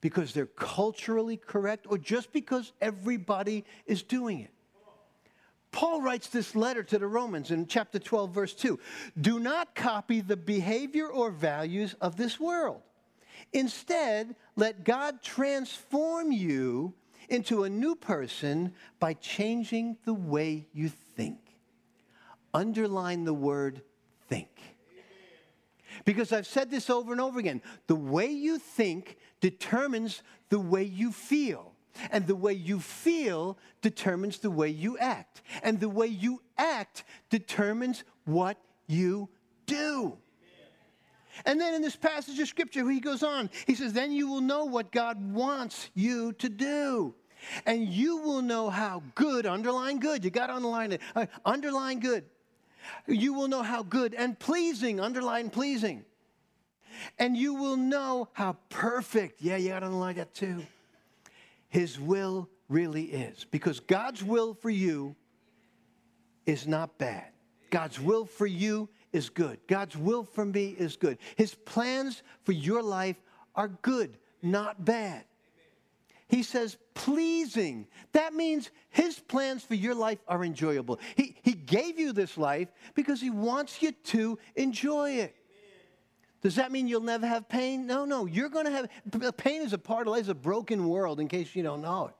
because 0.00 0.32
they're 0.32 0.46
culturally 0.46 1.36
correct 1.36 1.86
or 1.88 1.98
just 1.98 2.32
because 2.32 2.72
everybody 2.80 3.64
is 3.86 4.02
doing 4.02 4.40
it. 4.40 4.50
Paul 5.72 6.02
writes 6.02 6.28
this 6.28 6.56
letter 6.56 6.82
to 6.82 6.98
the 6.98 7.06
Romans 7.06 7.50
in 7.50 7.66
chapter 7.66 7.98
12, 7.98 8.34
verse 8.34 8.54
2. 8.54 8.78
Do 9.20 9.38
not 9.38 9.74
copy 9.74 10.20
the 10.20 10.36
behavior 10.36 11.06
or 11.06 11.30
values 11.30 11.94
of 12.00 12.16
this 12.16 12.40
world. 12.40 12.82
Instead, 13.52 14.34
let 14.56 14.84
God 14.84 15.22
transform 15.22 16.32
you 16.32 16.94
into 17.28 17.62
a 17.64 17.70
new 17.70 17.94
person 17.94 18.74
by 18.98 19.14
changing 19.14 19.96
the 20.04 20.14
way 20.14 20.66
you 20.72 20.88
think. 20.88 21.38
Underline 22.52 23.24
the 23.24 23.34
word 23.34 23.82
think. 24.28 24.48
Because 26.04 26.32
I've 26.32 26.46
said 26.46 26.70
this 26.70 26.90
over 26.90 27.12
and 27.12 27.20
over 27.20 27.38
again 27.38 27.62
the 27.86 27.94
way 27.94 28.26
you 28.26 28.58
think 28.58 29.16
determines 29.40 30.22
the 30.48 30.58
way 30.58 30.82
you 30.82 31.12
feel. 31.12 31.69
And 32.10 32.26
the 32.26 32.36
way 32.36 32.52
you 32.52 32.80
feel 32.80 33.58
determines 33.82 34.38
the 34.38 34.50
way 34.50 34.68
you 34.68 34.98
act. 34.98 35.42
And 35.62 35.80
the 35.80 35.88
way 35.88 36.06
you 36.06 36.42
act 36.56 37.04
determines 37.28 38.04
what 38.24 38.56
you 38.86 39.28
do. 39.66 40.16
And 41.46 41.60
then 41.60 41.74
in 41.74 41.82
this 41.82 41.96
passage 41.96 42.38
of 42.38 42.48
scripture, 42.48 42.88
he 42.90 43.00
goes 43.00 43.22
on. 43.22 43.50
He 43.66 43.74
says, 43.74 43.92
Then 43.92 44.12
you 44.12 44.28
will 44.28 44.40
know 44.40 44.64
what 44.64 44.92
God 44.92 45.32
wants 45.32 45.90
you 45.94 46.32
to 46.34 46.48
do. 46.48 47.14
And 47.64 47.88
you 47.88 48.18
will 48.18 48.42
know 48.42 48.68
how 48.68 49.02
good, 49.14 49.46
underline 49.46 49.98
good, 49.98 50.24
you 50.24 50.30
got 50.30 50.48
to 50.48 50.54
underline 50.54 50.92
it, 50.92 51.00
uh, 51.16 51.24
underline 51.44 51.98
good. 51.98 52.24
You 53.06 53.32
will 53.32 53.48
know 53.48 53.62
how 53.62 53.82
good 53.82 54.14
and 54.14 54.38
pleasing, 54.38 55.00
underline 55.00 55.48
pleasing. 55.48 56.04
And 57.18 57.34
you 57.34 57.54
will 57.54 57.78
know 57.78 58.28
how 58.32 58.58
perfect, 58.68 59.40
yeah, 59.40 59.56
you 59.56 59.70
got 59.70 59.80
to 59.80 59.86
underline 59.86 60.16
that 60.16 60.34
too 60.34 60.66
his 61.70 61.98
will 61.98 62.48
really 62.68 63.04
is. 63.04 63.46
Because 63.50 63.80
God's 63.80 64.22
will 64.22 64.54
for 64.54 64.70
you 64.70 65.16
is 66.44 66.66
not 66.66 66.98
bad. 66.98 67.30
God's 67.70 67.98
will 67.98 68.26
for 68.26 68.46
you 68.46 68.88
is 69.12 69.30
good. 69.30 69.58
God's 69.66 69.96
will 69.96 70.24
for 70.24 70.44
me 70.44 70.74
is 70.78 70.96
good. 70.96 71.18
His 71.36 71.54
plans 71.54 72.22
for 72.44 72.52
your 72.52 72.82
life 72.82 73.16
are 73.54 73.68
good, 73.68 74.18
not 74.42 74.84
bad. 74.84 75.24
He 76.28 76.44
says 76.44 76.76
pleasing. 76.94 77.88
That 78.12 78.34
means 78.34 78.70
his 78.90 79.18
plans 79.18 79.64
for 79.64 79.74
your 79.74 79.96
life 79.96 80.18
are 80.28 80.44
enjoyable. 80.44 81.00
He, 81.16 81.36
he 81.42 81.54
gave 81.54 81.98
you 81.98 82.12
this 82.12 82.38
life 82.38 82.68
because 82.94 83.20
he 83.20 83.30
wants 83.30 83.82
you 83.82 83.90
to 83.90 84.38
enjoy 84.54 85.12
it. 85.12 85.34
Does 86.42 86.54
that 86.56 86.72
mean 86.72 86.88
you'll 86.88 87.02
never 87.02 87.26
have 87.26 87.48
pain? 87.48 87.86
No, 87.86 88.04
no. 88.04 88.24
You're 88.26 88.48
going 88.48 88.64
to 88.64 88.70
have 88.70 88.88
uh, 89.22 89.32
pain 89.32 89.62
is 89.62 89.72
a 89.72 89.78
part 89.78 90.06
of 90.06 90.12
life. 90.12 90.20
It's 90.20 90.28
a 90.30 90.34
broken 90.34 90.88
world, 90.88 91.20
in 91.20 91.28
case 91.28 91.54
you 91.54 91.62
don't 91.62 91.82
know 91.82 92.06
it. 92.06 92.14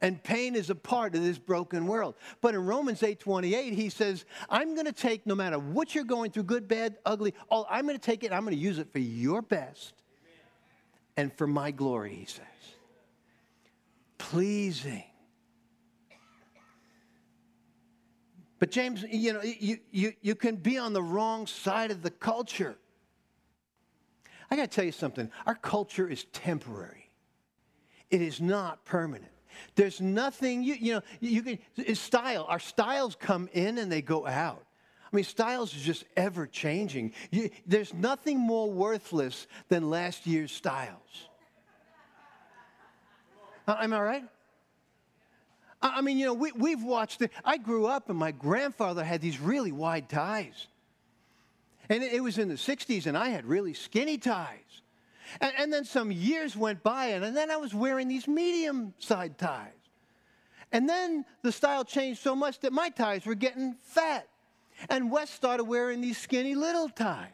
And 0.00 0.22
pain 0.22 0.54
is 0.54 0.70
a 0.70 0.74
part 0.74 1.14
of 1.14 1.22
this 1.22 1.38
broken 1.38 1.86
world. 1.86 2.14
But 2.40 2.54
in 2.54 2.64
Romans 2.64 3.02
8 3.02 3.18
28, 3.18 3.74
he 3.74 3.90
says, 3.90 4.24
I'm 4.48 4.74
going 4.74 4.86
to 4.86 4.92
take 4.92 5.26
no 5.26 5.34
matter 5.34 5.58
what 5.58 5.94
you're 5.94 6.04
going 6.04 6.30
through, 6.30 6.44
good, 6.44 6.68
bad, 6.68 6.96
ugly, 7.04 7.34
all, 7.50 7.66
I'm 7.68 7.84
going 7.84 7.98
to 7.98 8.04
take 8.04 8.22
it, 8.22 8.32
I'm 8.32 8.44
going 8.44 8.56
to 8.56 8.62
use 8.62 8.78
it 8.78 8.92
for 8.92 9.00
your 9.00 9.42
best 9.42 9.94
and 11.16 11.32
for 11.36 11.48
my 11.48 11.72
glory, 11.72 12.14
he 12.14 12.26
says. 12.26 12.44
Pleasing. 14.18 15.04
But 18.60 18.70
James, 18.70 19.04
you 19.10 19.32
know, 19.32 19.42
you, 19.42 19.78
you, 19.90 20.12
you 20.20 20.34
can 20.34 20.56
be 20.56 20.78
on 20.78 20.92
the 20.92 21.02
wrong 21.02 21.46
side 21.46 21.90
of 21.90 22.02
the 22.02 22.10
culture. 22.10 22.76
I 24.50 24.56
got 24.56 24.70
to 24.70 24.74
tell 24.74 24.84
you 24.84 24.92
something. 24.92 25.30
Our 25.46 25.54
culture 25.54 26.08
is 26.08 26.24
temporary. 26.32 27.10
It 28.10 28.22
is 28.22 28.40
not 28.40 28.84
permanent. 28.84 29.32
There's 29.74 30.00
nothing 30.00 30.62
you 30.62 30.74
you 30.74 30.92
know 30.94 31.02
you 31.20 31.42
can 31.42 31.58
it's 31.76 32.00
style. 32.00 32.46
Our 32.48 32.60
styles 32.60 33.16
come 33.16 33.48
in 33.52 33.78
and 33.78 33.90
they 33.90 34.02
go 34.02 34.26
out. 34.26 34.64
I 35.12 35.16
mean, 35.16 35.24
styles 35.24 35.74
is 35.74 35.82
just 35.82 36.04
ever 36.16 36.46
changing. 36.46 37.12
You, 37.30 37.50
there's 37.66 37.94
nothing 37.94 38.38
more 38.38 38.70
worthless 38.70 39.46
than 39.68 39.88
last 39.88 40.26
year's 40.26 40.52
styles. 40.52 41.28
Uh, 43.66 43.76
am 43.80 43.92
I 43.92 44.00
right? 44.00 44.24
I 45.80 46.00
mean, 46.00 46.18
you 46.18 46.26
know, 46.26 46.34
we, 46.34 46.52
we've 46.52 46.82
watched 46.82 47.22
it. 47.22 47.30
I 47.44 47.56
grew 47.56 47.86
up 47.86 48.10
and 48.10 48.18
my 48.18 48.32
grandfather 48.32 49.04
had 49.04 49.20
these 49.20 49.38
really 49.38 49.72
wide 49.72 50.08
ties. 50.08 50.66
And 51.88 52.02
it 52.02 52.22
was 52.22 52.38
in 52.38 52.48
the 52.48 52.54
60s, 52.54 53.06
and 53.06 53.16
I 53.16 53.28
had 53.28 53.46
really 53.46 53.74
skinny 53.74 54.18
ties. 54.18 54.82
And, 55.40 55.52
and 55.58 55.72
then 55.72 55.84
some 55.84 56.10
years 56.10 56.56
went 56.56 56.82
by, 56.82 57.06
and, 57.06 57.24
and 57.24 57.36
then 57.36 57.50
I 57.50 57.56
was 57.56 57.74
wearing 57.74 58.08
these 58.08 58.28
medium 58.28 58.94
side 58.98 59.38
ties. 59.38 59.72
And 60.70 60.88
then 60.88 61.24
the 61.42 61.52
style 61.52 61.84
changed 61.84 62.20
so 62.20 62.36
much 62.36 62.60
that 62.60 62.72
my 62.72 62.90
ties 62.90 63.24
were 63.24 63.34
getting 63.34 63.74
fat. 63.82 64.28
And 64.90 65.10
Wes 65.10 65.30
started 65.30 65.64
wearing 65.64 66.00
these 66.00 66.18
skinny 66.18 66.54
little 66.54 66.88
ties. 66.88 67.30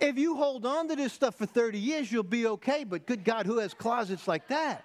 If 0.00 0.18
you 0.18 0.34
hold 0.34 0.66
on 0.66 0.88
to 0.88 0.96
this 0.96 1.12
stuff 1.12 1.36
for 1.36 1.46
30 1.46 1.78
years, 1.78 2.10
you'll 2.10 2.24
be 2.24 2.46
okay, 2.46 2.84
but 2.84 3.06
good 3.06 3.22
God, 3.22 3.46
who 3.46 3.58
has 3.58 3.74
closets 3.74 4.26
like 4.26 4.48
that? 4.48 4.84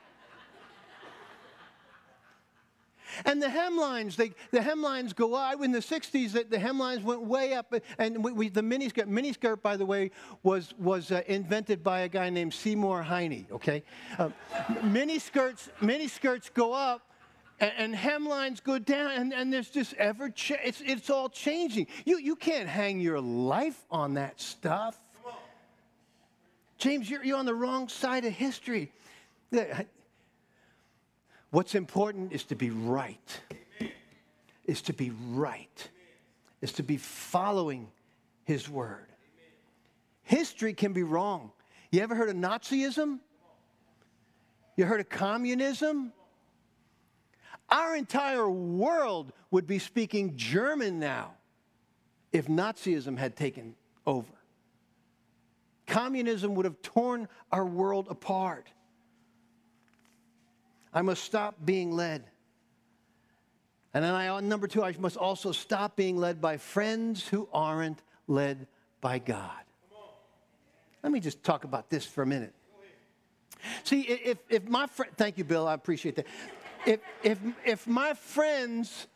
And 3.25 3.41
the 3.41 3.47
hemlines, 3.47 4.15
they, 4.15 4.31
the 4.51 4.59
hemlines 4.59 5.15
go 5.15 5.33
up. 5.33 5.63
In 5.63 5.71
the 5.71 5.79
60s, 5.79 6.31
the, 6.31 6.43
the 6.43 6.57
hemlines 6.57 7.03
went 7.03 7.21
way 7.21 7.53
up. 7.53 7.73
And 7.97 8.23
we, 8.23 8.31
we, 8.31 8.49
the 8.49 8.61
miniskirt, 8.61 9.07
miniskirt, 9.07 9.61
by 9.61 9.77
the 9.77 9.85
way, 9.85 10.11
was, 10.43 10.73
was 10.79 11.11
uh, 11.11 11.21
invented 11.27 11.83
by 11.83 12.01
a 12.01 12.09
guy 12.09 12.29
named 12.29 12.53
Seymour 12.53 13.03
Heine, 13.03 13.45
okay? 13.51 13.83
Uh, 14.17 14.29
miniskirts, 14.83 15.69
miniskirts 15.81 16.53
go 16.53 16.73
up. 16.73 17.01
And, 17.59 17.73
and 17.77 17.95
hemlines 17.95 18.63
go 18.63 18.79
down, 18.79 19.11
and, 19.11 19.33
and 19.33 19.51
there's 19.51 19.69
just 19.69 19.93
ever, 19.95 20.29
cha- 20.29 20.55
it's, 20.63 20.81
it's 20.85 21.09
all 21.09 21.27
changing. 21.27 21.87
You, 22.05 22.17
you 22.17 22.35
can't 22.35 22.69
hang 22.69 23.01
your 23.01 23.19
life 23.19 23.85
on 23.91 24.13
that 24.13 24.39
stuff. 24.39 24.97
James, 26.77 27.09
you're, 27.09 27.23
you're 27.23 27.37
on 27.37 27.45
the 27.45 27.53
wrong 27.53 27.89
side 27.89 28.23
of 28.23 28.31
history. 28.31 28.91
What's 31.51 31.75
important 31.75 32.31
is 32.31 32.43
to 32.45 32.55
be 32.55 32.69
right. 32.69 33.41
Amen. 33.81 33.93
Is 34.65 34.81
to 34.83 34.93
be 34.93 35.11
right. 35.31 35.69
Amen. 35.77 36.57
Is 36.61 36.73
to 36.73 36.83
be 36.83 36.97
following 36.97 37.89
his 38.43 38.69
word. 38.69 39.07
Amen. 39.07 39.51
History 40.23 40.73
can 40.73 40.93
be 40.93 41.03
wrong. 41.03 41.51
You 41.91 42.01
ever 42.01 42.13
heard 42.13 42.29
of 42.29 42.35
Nazism? 42.35 43.19
You 44.75 44.85
heard 44.85 44.99
of 44.99 45.09
communism? 45.09 46.13
Our 47.69 47.95
entire 47.95 48.49
world 48.49 49.31
would 49.51 49.67
be 49.67 49.79
speaking 49.79 50.35
German 50.35 50.99
now 50.99 51.33
if 52.31 52.47
Nazism 52.47 53.17
had 53.17 53.35
taken 53.35 53.75
over. 54.05 54.27
Communism 55.87 56.53
would 56.55 56.65
have 56.65 56.81
torn 56.83 57.27
our 57.51 57.65
world 57.65 58.07
apart. 58.09 58.71
I 60.99 61.01
must 61.01 61.23
stop 61.23 61.55
being 61.63 61.93
led. 61.93 62.25
And 63.93 64.03
then 64.03 64.13
I, 64.13 64.37
number 64.41 64.67
two, 64.67 64.83
I 64.83 64.93
must 64.99 65.15
also 65.15 65.53
stop 65.53 65.95
being 65.95 66.17
led 66.17 66.41
by 66.41 66.57
friends 66.57 67.25
who 67.25 67.47
aren't 67.53 68.01
led 68.27 68.67
by 68.99 69.19
God. 69.19 69.61
Let 71.01 71.13
me 71.13 71.21
just 71.21 71.41
talk 71.41 71.63
about 71.63 71.89
this 71.89 72.05
for 72.05 72.21
a 72.21 72.25
minute. 72.25 72.53
See, 73.85 74.01
if, 74.01 74.39
if 74.49 74.67
my 74.67 74.87
friend, 74.87 75.09
thank 75.15 75.37
you, 75.37 75.45
Bill, 75.45 75.69
I 75.69 75.73
appreciate 75.73 76.17
that. 76.17 76.27
If, 76.85 76.99
if, 77.23 77.39
if 77.63 77.87
my 77.87 78.13
friends 78.13 79.07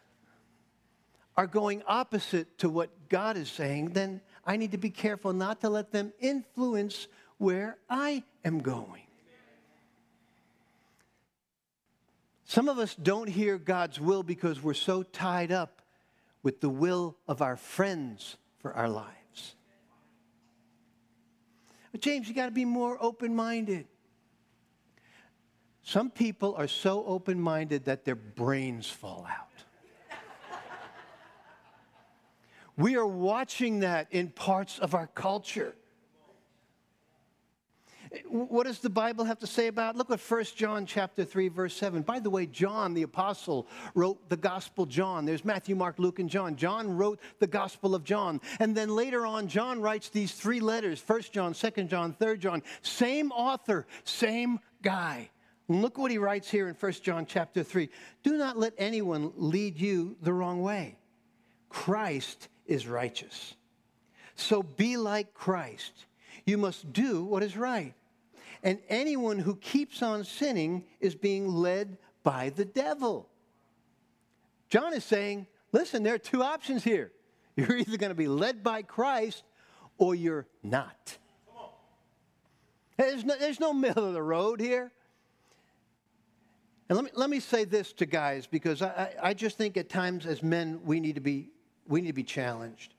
are 1.36 1.48
going 1.48 1.84
opposite 1.86 2.58
to 2.60 2.70
what 2.70 3.10
God 3.10 3.36
is 3.36 3.50
saying, 3.50 3.90
then 3.90 4.22
I 4.46 4.56
need 4.56 4.72
to 4.72 4.78
be 4.78 4.90
careful 4.90 5.34
not 5.34 5.60
to 5.60 5.70
let 5.70 5.92
them 5.92 6.14
influence 6.22 7.10
where 7.40 7.78
I 7.90 8.24
am 8.46 8.60
going. 8.60 9.03
Some 12.54 12.70
of 12.70 12.78
us 12.78 12.94
don't 12.94 13.28
hear 13.28 13.58
God's 13.58 14.00
will 14.00 14.22
because 14.22 14.62
we're 14.62 14.76
so 14.76 15.02
tied 15.02 15.52
up 15.52 15.82
with 16.44 16.62
the 16.62 16.70
will 16.70 17.18
of 17.28 17.42
our 17.42 17.56
friends 17.58 18.38
for 18.60 18.72
our 18.74 18.88
lives. 18.88 19.56
But 21.92 22.02
James, 22.02 22.28
you 22.28 22.36
got 22.36 22.46
to 22.46 22.52
be 22.52 22.64
more 22.64 22.96
open 23.02 23.36
minded. 23.36 23.88
Some 25.82 26.12
people 26.12 26.54
are 26.56 26.68
so 26.68 27.04
open 27.08 27.42
minded 27.42 27.86
that 27.86 28.06
their 28.06 28.14
brains 28.14 28.88
fall 28.88 29.26
out. 29.28 29.48
we 32.78 32.96
are 32.96 33.08
watching 33.08 33.80
that 33.80 34.10
in 34.12 34.30
parts 34.30 34.78
of 34.78 34.94
our 34.94 35.08
culture. 35.08 35.74
What 38.28 38.66
does 38.68 38.80
the 38.80 38.90
Bible 38.90 39.26
have 39.26 39.40
to 39.40 39.48
say 39.48 39.68
about? 39.68 39.96
It? 39.96 39.98
Look 39.98 40.12
at 40.12 40.20
1 40.20 40.44
John 40.56 40.86
chapter 40.86 41.26
3 41.26 41.48
verse 41.48 41.76
7. 41.76 42.04
By 42.04 42.20
the 42.20 42.30
way, 42.30 42.46
John 42.46 42.94
the 42.94 43.02
apostle 43.02 43.68
wrote 43.96 44.30
the 44.30 44.38
gospel 44.38 44.86
John. 44.86 45.26
There's 45.26 45.44
Matthew, 45.44 45.76
Mark, 45.76 45.98
Luke 45.98 46.20
and 46.20 46.30
John. 46.30 46.56
John 46.56 46.96
wrote 46.96 47.20
the 47.40 47.48
gospel 47.48 47.96
of 47.96 48.04
John. 48.04 48.40
And 48.60 48.76
then 48.76 48.90
later 48.90 49.26
on 49.26 49.48
John 49.48 49.82
writes 49.82 50.10
these 50.10 50.34
three 50.34 50.60
letters, 50.60 51.04
1 51.06 51.22
John, 51.32 51.54
2 51.54 51.84
John, 51.86 52.14
3 52.14 52.38
John. 52.38 52.62
Same 52.82 53.32
author, 53.32 53.88
same 54.04 54.60
guy. 54.82 55.30
Look 55.68 55.98
what 55.98 56.12
he 56.12 56.18
writes 56.18 56.52
here 56.52 56.68
in 56.68 56.76
1 56.76 56.92
John 57.02 57.26
chapter 57.26 57.64
3. 57.64 57.90
Do 58.22 58.38
not 58.38 58.58
let 58.58 58.74
anyone 58.78 59.32
lead 59.36 59.80
you 59.80 60.18
the 60.22 60.34
wrong 60.34 60.62
way. 60.62 60.98
Christ 61.70 62.50
is 62.68 62.86
righteous. 62.86 63.56
So 64.36 64.62
be 64.62 64.98
like 64.98 65.34
Christ. 65.34 66.06
You 66.46 66.58
must 66.58 66.92
do 66.92 67.24
what 67.24 67.44
is 67.44 67.56
right. 67.56 67.94
And 68.64 68.80
anyone 68.90 69.40
who 69.40 69.56
keeps 69.58 70.02
on 70.02 70.24
sinning 70.24 70.86
is 71.00 71.16
being 71.16 71.48
led 71.48 71.98
by 72.24 72.50
the 72.50 72.66
devil. 72.66 73.30
John 74.70 74.94
is 74.94 75.04
saying, 75.04 75.48
listen, 75.72 76.02
there 76.02 76.16
are 76.16 76.20
two 76.20 76.42
options 76.42 76.84
here. 76.84 77.12
You're 77.56 77.78
either 77.78 77.98
going 77.98 78.10
to 78.10 78.16
be 78.16 78.28
led 78.28 78.64
by 78.64 78.82
Christ 78.82 79.44
or 80.00 80.16
you're 80.16 80.48
not. 80.64 81.20
There's 82.98 83.24
no, 83.24 83.36
there's 83.38 83.60
no 83.60 83.74
middle 83.74 84.08
of 84.08 84.14
the 84.14 84.24
road 84.24 84.60
here. 84.60 84.92
And 86.90 86.96
let 86.96 87.06
me, 87.06 87.12
let 87.14 87.30
me 87.30 87.40
say 87.40 87.64
this 87.64 87.94
to 87.94 88.08
guys 88.08 88.48
because 88.48 88.82
I, 88.82 89.14
I 89.22 89.34
just 89.36 89.56
think 89.56 89.78
at 89.78 89.88
times 89.88 90.26
as 90.26 90.42
men 90.42 90.80
we 90.84 91.00
need 91.00 91.14
to 91.14 91.22
be, 91.22 91.52
we 91.88 92.02
need 92.02 92.08
to 92.08 92.14
be 92.14 92.24
challenged 92.24 92.96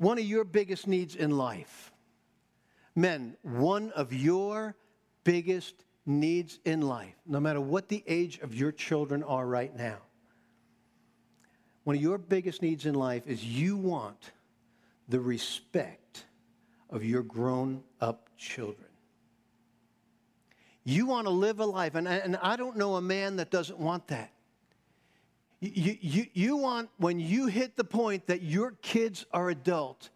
one 0.00 0.18
of 0.18 0.24
your 0.24 0.44
biggest 0.44 0.86
needs 0.86 1.14
in 1.14 1.30
life. 1.30 1.89
Men, 2.94 3.36
one 3.42 3.90
of 3.92 4.12
your 4.12 4.76
biggest 5.24 5.84
needs 6.06 6.58
in 6.64 6.80
life, 6.80 7.14
no 7.26 7.40
matter 7.40 7.60
what 7.60 7.88
the 7.88 8.02
age 8.06 8.38
of 8.40 8.54
your 8.54 8.72
children 8.72 9.22
are 9.22 9.46
right 9.46 9.74
now, 9.76 9.98
one 11.84 11.96
of 11.96 12.02
your 12.02 12.18
biggest 12.18 12.62
needs 12.62 12.86
in 12.86 12.94
life 12.94 13.26
is 13.26 13.44
you 13.44 13.76
want 13.76 14.32
the 15.08 15.20
respect 15.20 16.24
of 16.90 17.04
your 17.04 17.22
grown 17.22 17.82
up 18.00 18.28
children. 18.36 18.86
You 20.84 21.06
want 21.06 21.26
to 21.26 21.30
live 21.30 21.60
a 21.60 21.66
life, 21.66 21.94
and, 21.94 22.08
and 22.08 22.36
I 22.42 22.56
don't 22.56 22.76
know 22.76 22.96
a 22.96 23.00
man 23.00 23.36
that 23.36 23.50
doesn't 23.50 23.78
want 23.78 24.08
that. 24.08 24.32
You, 25.60 25.96
you, 26.00 26.26
you 26.32 26.56
want, 26.56 26.88
when 26.96 27.20
you 27.20 27.46
hit 27.46 27.76
the 27.76 27.84
point 27.84 28.26
that 28.28 28.42
your 28.42 28.72
kids 28.82 29.26
are 29.32 29.50
adult, 29.50 30.08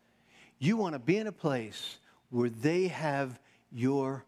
you 0.59 0.77
want 0.77 0.95
to 0.95 0.99
be 0.99 1.19
in 1.19 1.27
a 1.27 1.33
place 1.33 1.99
where 2.35 2.51
they 2.51 2.89
have 2.89 3.39
your 3.73 4.25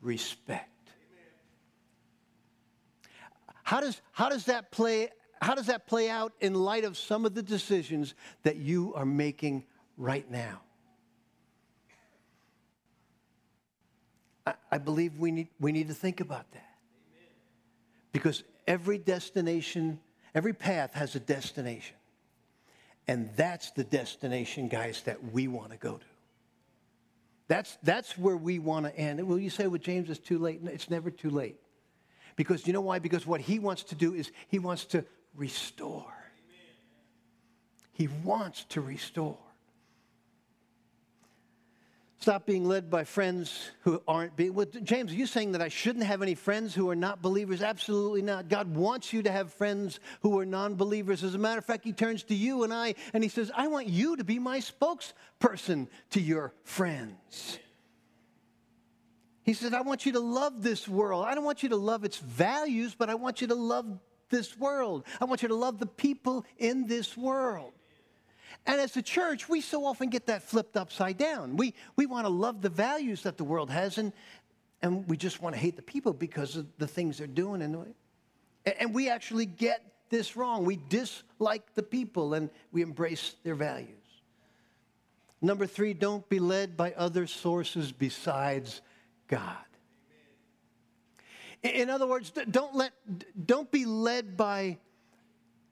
respect. 0.00 0.68
How 3.62 3.80
does, 3.80 4.00
how 4.12 4.28
does 4.28 4.46
that 4.46 4.70
play 4.70 5.10
how 5.40 5.54
does 5.54 5.66
that 5.66 5.86
play 5.86 6.10
out 6.10 6.32
in 6.40 6.52
light 6.52 6.82
of 6.82 6.98
some 6.98 7.24
of 7.24 7.32
the 7.32 7.44
decisions 7.44 8.16
that 8.42 8.56
you 8.56 8.92
are 8.94 9.04
making 9.04 9.64
right 9.96 10.28
now? 10.28 10.62
I, 14.44 14.54
I 14.72 14.78
believe 14.78 15.16
we 15.16 15.30
need, 15.30 15.48
we 15.60 15.70
need 15.70 15.86
to 15.86 15.94
think 15.94 16.18
about 16.18 16.50
that. 16.50 16.74
Because 18.10 18.42
every 18.66 18.98
destination 18.98 20.00
Every 20.34 20.52
path 20.52 20.94
has 20.94 21.14
a 21.16 21.20
destination. 21.20 21.96
And 23.06 23.30
that's 23.36 23.70
the 23.70 23.84
destination, 23.84 24.68
guys, 24.68 25.02
that 25.02 25.32
we 25.32 25.48
want 25.48 25.70
to 25.72 25.78
go 25.78 25.96
to. 25.96 26.04
That's, 27.48 27.78
that's 27.82 28.16
where 28.16 28.36
we 28.36 28.58
want 28.58 28.86
to 28.86 28.94
end. 28.96 29.26
Will 29.26 29.38
you 29.38 29.50
say, 29.50 29.66
well, 29.66 29.80
James, 29.80 30.10
it's 30.10 30.18
too 30.18 30.38
late? 30.38 30.60
It's 30.64 30.90
never 30.90 31.10
too 31.10 31.30
late. 31.30 31.56
Because 32.36 32.66
you 32.66 32.72
know 32.72 32.82
why? 32.82 32.98
Because 32.98 33.26
what 33.26 33.40
he 33.40 33.58
wants 33.58 33.82
to 33.84 33.94
do 33.94 34.14
is 34.14 34.30
he 34.48 34.58
wants 34.58 34.84
to 34.86 35.04
restore. 35.34 36.12
He 37.92 38.08
wants 38.22 38.64
to 38.70 38.80
restore. 38.80 39.38
Stop 42.20 42.46
being 42.46 42.64
led 42.66 42.90
by 42.90 43.04
friends 43.04 43.70
who 43.82 44.02
aren't 44.08 44.34
being. 44.34 44.52
Well, 44.52 44.66
James, 44.82 45.12
are 45.12 45.14
you 45.16 45.26
saying 45.26 45.52
that 45.52 45.62
I 45.62 45.68
shouldn't 45.68 46.04
have 46.04 46.20
any 46.20 46.34
friends 46.34 46.74
who 46.74 46.90
are 46.90 46.96
not 46.96 47.22
believers? 47.22 47.62
Absolutely 47.62 48.22
not. 48.22 48.48
God 48.48 48.74
wants 48.74 49.12
you 49.12 49.22
to 49.22 49.30
have 49.30 49.52
friends 49.52 50.00
who 50.22 50.36
are 50.40 50.44
non 50.44 50.74
believers. 50.74 51.22
As 51.22 51.36
a 51.36 51.38
matter 51.38 51.58
of 51.58 51.64
fact, 51.64 51.84
He 51.84 51.92
turns 51.92 52.24
to 52.24 52.34
you 52.34 52.64
and 52.64 52.74
I 52.74 52.96
and 53.12 53.22
He 53.22 53.28
says, 53.28 53.52
I 53.56 53.68
want 53.68 53.86
you 53.86 54.16
to 54.16 54.24
be 54.24 54.40
my 54.40 54.58
spokesperson 54.58 55.86
to 56.10 56.20
your 56.20 56.52
friends. 56.64 57.60
He 59.44 59.54
says, 59.54 59.72
I 59.72 59.82
want 59.82 60.04
you 60.04 60.12
to 60.12 60.20
love 60.20 60.60
this 60.60 60.88
world. 60.88 61.24
I 61.24 61.36
don't 61.36 61.44
want 61.44 61.62
you 61.62 61.68
to 61.68 61.76
love 61.76 62.04
its 62.04 62.18
values, 62.18 62.96
but 62.98 63.08
I 63.08 63.14
want 63.14 63.40
you 63.40 63.46
to 63.46 63.54
love 63.54 63.86
this 64.28 64.58
world. 64.58 65.04
I 65.20 65.24
want 65.24 65.42
you 65.42 65.48
to 65.48 65.54
love 65.54 65.78
the 65.78 65.86
people 65.86 66.44
in 66.58 66.88
this 66.88 67.16
world. 67.16 67.72
And 68.68 68.82
as 68.82 68.94
a 68.98 69.02
church, 69.02 69.48
we 69.48 69.62
so 69.62 69.86
often 69.86 70.10
get 70.10 70.26
that 70.26 70.42
flipped 70.42 70.76
upside 70.76 71.16
down. 71.16 71.56
We, 71.56 71.72
we 71.96 72.04
want 72.04 72.26
to 72.26 72.28
love 72.28 72.60
the 72.60 72.68
values 72.68 73.22
that 73.22 73.38
the 73.38 73.44
world 73.44 73.70
has, 73.70 73.96
and, 73.96 74.12
and 74.82 75.08
we 75.08 75.16
just 75.16 75.40
want 75.40 75.54
to 75.54 75.60
hate 75.60 75.74
the 75.74 75.82
people 75.82 76.12
because 76.12 76.54
of 76.54 76.66
the 76.76 76.86
things 76.86 77.16
they're 77.16 77.26
doing. 77.26 77.62
And, 77.62 77.94
and 78.78 78.94
we 78.94 79.08
actually 79.08 79.46
get 79.46 79.82
this 80.10 80.36
wrong. 80.36 80.66
We 80.66 80.78
dislike 80.90 81.74
the 81.74 81.82
people 81.82 82.34
and 82.34 82.50
we 82.70 82.82
embrace 82.82 83.36
their 83.42 83.54
values. 83.54 83.94
Number 85.40 85.66
three, 85.66 85.94
don't 85.94 86.28
be 86.28 86.38
led 86.38 86.76
by 86.76 86.92
other 86.92 87.26
sources 87.26 87.90
besides 87.90 88.82
God. 89.28 89.56
In 91.62 91.88
other 91.88 92.06
words, 92.06 92.32
don't, 92.50 92.74
let, 92.74 92.92
don't 93.46 93.70
be 93.70 93.86
led 93.86 94.36
by 94.36 94.78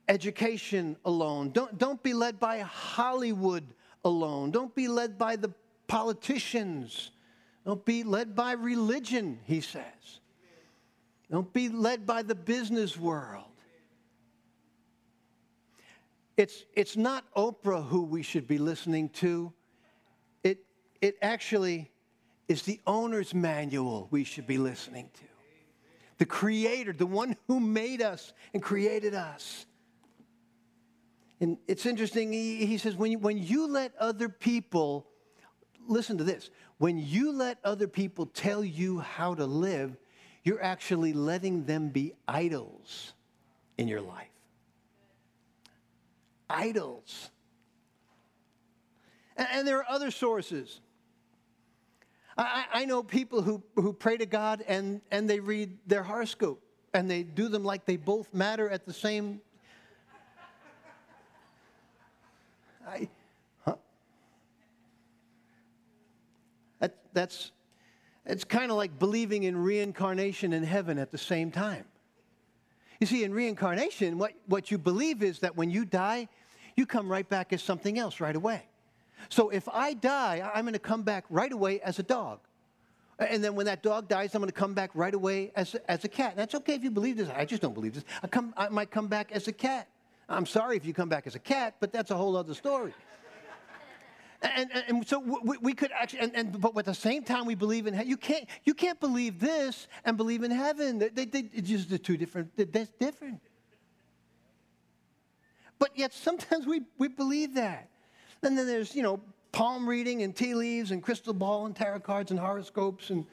education 0.07 0.97
alone. 1.05 1.49
Don't, 1.51 1.77
don't 1.77 2.01
be 2.01 2.13
led 2.13 2.39
by 2.39 2.59
Hollywood 2.59 3.65
alone. 4.03 4.51
Don't 4.51 4.73
be 4.73 4.87
led 4.87 5.17
by 5.17 5.35
the 5.35 5.53
politicians. 5.87 7.11
Don't 7.65 7.83
be 7.83 8.03
led 8.03 8.35
by 8.35 8.53
religion, 8.53 9.39
he 9.45 9.61
says. 9.61 9.83
Don't 11.29 11.51
be 11.51 11.69
led 11.69 12.05
by 12.05 12.21
the 12.23 12.35
business 12.35 12.97
world. 12.97 13.43
It's, 16.37 16.65
it's 16.73 16.95
not 16.95 17.25
Oprah 17.35 17.85
who 17.85 18.03
we 18.03 18.21
should 18.21 18.47
be 18.47 18.59
listening 18.59 19.09
to. 19.09 19.51
It, 20.43 20.59
it 21.01 21.17
actually 21.21 21.91
is 22.47 22.61
the 22.61 22.79
owner's 22.87 23.33
manual 23.33 24.07
we 24.11 24.23
should 24.23 24.47
be 24.47 24.57
listening 24.57 25.09
to. 25.15 25.25
The 26.19 26.25
creator, 26.25 26.93
the 26.93 27.05
one 27.05 27.35
who 27.47 27.59
made 27.59 28.01
us 28.01 28.33
and 28.53 28.61
created 28.61 29.13
us. 29.13 29.65
And 31.39 31.57
it's 31.67 31.85
interesting, 31.85 32.33
he, 32.33 32.77
says, 32.77 32.95
when 32.95 33.11
you, 33.11 33.19
when 33.19 33.37
you 33.37 33.67
let 33.67 33.95
other 33.97 34.27
people, 34.27 35.05
listen 35.87 36.17
to 36.17 36.23
this, 36.23 36.49
when 36.79 36.97
you 36.97 37.31
let 37.31 37.59
other 37.63 37.87
people 37.87 38.25
tell 38.25 38.63
you 38.63 38.99
how 38.99 39.35
to 39.35 39.45
live, 39.45 39.95
you're 40.43 40.63
actually 40.63 41.13
letting 41.13 41.65
them 41.65 41.89
be 41.89 42.13
idols 42.27 43.13
in 43.77 43.87
your 43.87 44.01
life. 44.01 44.27
Idols. 46.49 47.29
And, 49.35 49.47
and 49.51 49.67
there 49.67 49.77
are 49.77 49.85
other 49.89 50.09
sources. 50.09 50.79
I, 52.37 52.65
I 52.71 52.85
know 52.85 53.03
people 53.03 53.41
who, 53.41 53.63
who 53.75 53.93
pray 53.93 54.17
to 54.17 54.25
God 54.25 54.63
and, 54.67 55.01
and 55.11 55.29
they 55.29 55.39
read 55.39 55.77
their 55.85 56.03
horoscope 56.03 56.63
and 56.93 57.09
they 57.09 57.23
do 57.23 57.47
them 57.47 57.63
like 57.63 57.85
they 57.85 57.97
both 57.97 58.33
matter 58.33 58.69
at 58.69 58.85
the 58.85 58.93
same 58.93 59.41
I, 62.87 63.09
huh? 63.65 63.75
That, 66.79 66.95
that's, 67.13 67.51
it's 68.25 68.43
kind 68.43 68.71
of 68.71 68.77
like 68.77 68.97
believing 68.97 69.43
in 69.43 69.57
reincarnation 69.57 70.53
in 70.53 70.63
heaven 70.63 70.97
at 70.97 71.11
the 71.11 71.17
same 71.17 71.51
time. 71.51 71.85
You 72.99 73.07
see, 73.07 73.23
in 73.23 73.33
reincarnation, 73.33 74.17
what, 74.17 74.33
what 74.47 74.71
you 74.71 74.77
believe 74.77 75.21
is 75.21 75.39
that 75.39 75.55
when 75.55 75.69
you 75.69 75.85
die, 75.85 76.27
you 76.75 76.85
come 76.85 77.09
right 77.09 77.27
back 77.27 77.53
as 77.53 77.61
something 77.61 77.99
else 77.99 78.19
right 78.19 78.35
away. 78.35 78.63
So 79.29 79.49
if 79.49 79.67
I 79.69 79.93
die, 79.93 80.49
I'm 80.53 80.63
going 80.63 80.73
to 80.73 80.79
come 80.79 81.03
back 81.03 81.25
right 81.29 81.51
away 81.51 81.81
as 81.81 81.99
a 81.99 82.03
dog. 82.03 82.39
And 83.19 83.43
then 83.43 83.55
when 83.55 83.65
that 83.65 83.81
dog 83.81 84.07
dies, 84.07 84.35
I'm 84.35 84.41
going 84.41 84.49
to 84.49 84.53
come 84.57 84.75
back 84.75 84.91
right 84.93 85.13
away 85.13 85.51
as, 85.55 85.75
as 85.87 86.03
a 86.05 86.07
cat. 86.07 86.31
And 86.31 86.39
That's 86.39 86.53
okay 86.55 86.75
if 86.75 86.83
you 86.83 86.91
believe 86.91 87.17
this. 87.17 87.29
I 87.35 87.45
just 87.45 87.61
don't 87.61 87.73
believe 87.73 87.95
this. 87.95 88.03
I, 88.21 88.27
come, 88.27 88.53
I 88.55 88.69
might 88.69 88.91
come 88.91 89.07
back 89.07 89.31
as 89.31 89.47
a 89.47 89.51
cat. 89.51 89.87
I'm 90.29 90.45
sorry 90.45 90.77
if 90.77 90.85
you 90.85 90.93
come 90.93 91.09
back 91.09 91.25
as 91.27 91.35
a 91.35 91.39
cat, 91.39 91.75
but 91.79 91.91
that's 91.91 92.11
a 92.11 92.15
whole 92.15 92.35
other 92.35 92.53
story. 92.53 92.93
And, 94.41 94.69
and, 94.71 94.83
and, 94.87 95.07
so 95.07 95.19
we, 95.19 95.57
we 95.57 95.73
could 95.73 95.91
actually, 95.91 96.19
and, 96.19 96.35
and, 96.35 96.61
but 96.61 96.77
at 96.77 96.85
the 96.85 96.93
same 96.93 97.23
time, 97.23 97.45
we 97.45 97.55
believe 97.55 97.87
in 97.87 97.93
heaven. 97.93 98.07
You 98.07 98.17
can't, 98.17 98.45
you 98.65 98.75
can't 98.75 98.99
believe 98.99 99.39
this 99.39 99.87
and 100.05 100.15
believe 100.15 100.43
in 100.43 100.51
heaven. 100.51 100.99
They, 100.99 101.09
they, 101.09 101.25
they, 101.25 101.41
just 101.41 101.89
the 101.89 101.97
two 101.97 102.17
different, 102.17 102.51
that's 102.55 102.91
different. 102.99 103.41
But 105.79 105.97
yet 105.97 106.13
sometimes 106.13 106.67
we, 106.67 106.81
we 106.99 107.07
believe 107.07 107.55
that. 107.55 107.89
And 108.43 108.55
then 108.55 108.67
there's, 108.67 108.95
you 108.95 109.01
know, 109.01 109.21
palm 109.51 109.89
reading 109.89 110.21
and 110.21 110.35
tea 110.35 110.53
leaves 110.53 110.91
and 110.91 111.01
crystal 111.01 111.33
ball 111.33 111.65
and 111.65 111.75
tarot 111.75 112.01
cards 112.01 112.29
and 112.29 112.39
horoscopes 112.39 113.09
and, 113.09 113.25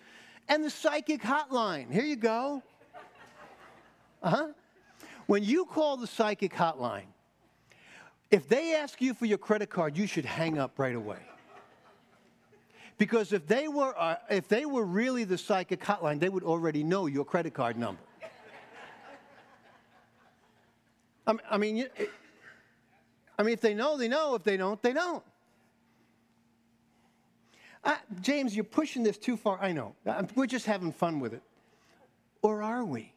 and 0.48 0.64
the 0.64 0.70
psychic 0.70 1.22
hotline. 1.22 1.92
Here 1.92 2.04
you 2.04 2.16
go. 2.16 2.62
Uh 4.22 4.30
huh. 4.30 4.48
When 5.26 5.42
you 5.42 5.64
call 5.64 5.96
the 5.96 6.06
psychic 6.06 6.52
hotline, 6.52 7.06
if 8.30 8.48
they 8.48 8.74
ask 8.74 9.00
you 9.00 9.14
for 9.14 9.26
your 9.26 9.38
credit 9.38 9.70
card, 9.70 9.96
you 9.96 10.06
should 10.06 10.24
hang 10.24 10.58
up 10.58 10.78
right 10.78 10.94
away. 10.94 11.18
Because 12.98 13.32
if 13.32 13.46
they 13.46 13.68
were, 13.68 13.94
uh, 13.98 14.16
if 14.30 14.48
they 14.48 14.66
were 14.66 14.84
really 14.84 15.24
the 15.24 15.38
psychic 15.38 15.80
hotline, 15.80 16.20
they 16.20 16.28
would 16.28 16.44
already 16.44 16.84
know 16.84 17.06
your 17.06 17.24
credit 17.24 17.54
card 17.54 17.76
number. 17.76 18.00
I 21.26 21.56
mean, 21.56 21.87
I 23.38 23.42
mean, 23.42 23.54
if 23.54 23.62
they 23.62 23.72
know, 23.72 23.96
they 23.96 24.08
know. 24.08 24.34
If 24.34 24.42
they 24.42 24.58
don't, 24.58 24.80
they 24.82 24.92
don't. 24.92 25.22
Uh, 27.82 27.96
James, 28.20 28.54
you're 28.54 28.62
pushing 28.62 29.02
this 29.02 29.16
too 29.16 29.38
far. 29.38 29.58
I 29.60 29.72
know. 29.72 29.94
We're 30.34 30.46
just 30.46 30.66
having 30.66 30.92
fun 30.92 31.20
with 31.20 31.32
it. 31.32 31.42
Or 32.42 32.62
are 32.62 32.84
we? 32.84 33.13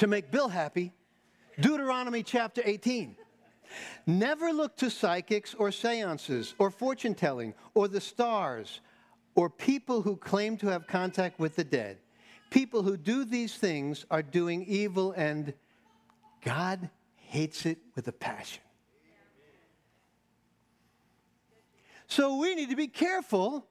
To 0.00 0.06
make 0.06 0.30
Bill 0.30 0.48
happy, 0.48 0.94
Deuteronomy 1.60 2.22
chapter 2.22 2.62
18. 2.64 3.16
Never 4.06 4.50
look 4.50 4.74
to 4.78 4.88
psychics 4.88 5.52
or 5.52 5.70
seances 5.70 6.54
or 6.58 6.70
fortune 6.70 7.14
telling 7.14 7.52
or 7.74 7.86
the 7.86 8.00
stars 8.00 8.80
or 9.34 9.50
people 9.50 10.00
who 10.00 10.16
claim 10.16 10.56
to 10.56 10.68
have 10.68 10.86
contact 10.86 11.38
with 11.38 11.54
the 11.54 11.64
dead. 11.64 11.98
People 12.48 12.82
who 12.82 12.96
do 12.96 13.26
these 13.26 13.56
things 13.56 14.06
are 14.10 14.22
doing 14.22 14.64
evil 14.64 15.12
and 15.18 15.52
God 16.40 16.88
hates 17.16 17.66
it 17.66 17.76
with 17.94 18.08
a 18.08 18.12
passion. 18.12 18.62
So 22.06 22.38
we 22.38 22.54
need 22.54 22.70
to 22.70 22.76
be 22.76 22.88
careful 22.88 23.66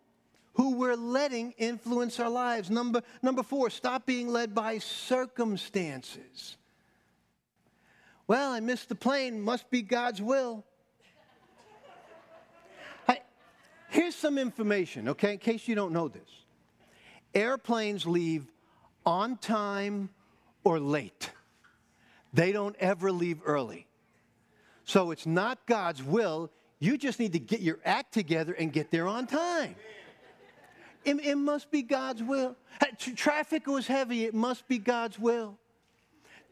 who 0.53 0.75
we're 0.75 0.95
letting 0.95 1.53
influence 1.57 2.19
our 2.19 2.29
lives. 2.29 2.69
Number, 2.69 3.01
number 3.21 3.43
four, 3.43 3.69
stop 3.69 4.05
being 4.05 4.27
led 4.27 4.53
by 4.53 4.79
circumstances. 4.79 6.57
Well, 8.27 8.51
I 8.51 8.59
missed 8.59 8.89
the 8.89 8.95
plane, 8.95 9.41
must 9.41 9.69
be 9.69 9.81
God's 9.81 10.21
will. 10.21 10.63
I, 13.07 13.21
here's 13.89 14.15
some 14.15 14.37
information, 14.37 15.09
okay, 15.09 15.33
in 15.33 15.39
case 15.39 15.67
you 15.67 15.75
don't 15.75 15.93
know 15.93 16.07
this. 16.07 16.29
Airplanes 17.33 18.05
leave 18.05 18.45
on 19.05 19.37
time 19.37 20.09
or 20.63 20.79
late. 20.79 21.31
They 22.33 22.51
don't 22.51 22.75
ever 22.79 23.11
leave 23.11 23.39
early. 23.45 23.87
So 24.85 25.11
it's 25.11 25.25
not 25.25 25.65
God's 25.65 26.03
will. 26.03 26.51
You 26.79 26.97
just 26.97 27.19
need 27.19 27.33
to 27.33 27.39
get 27.39 27.61
your 27.61 27.79
act 27.83 28.13
together 28.13 28.53
and 28.53 28.71
get 28.71 28.91
there 28.91 29.07
on 29.07 29.27
time. 29.27 29.75
It, 31.05 31.25
it 31.25 31.35
must 31.35 31.71
be 31.71 31.81
God's 31.81 32.21
will. 32.21 32.55
Traffic 33.15 33.67
was 33.67 33.87
heavy. 33.87 34.25
It 34.25 34.33
must 34.33 34.67
be 34.67 34.77
God's 34.77 35.17
will. 35.17 35.57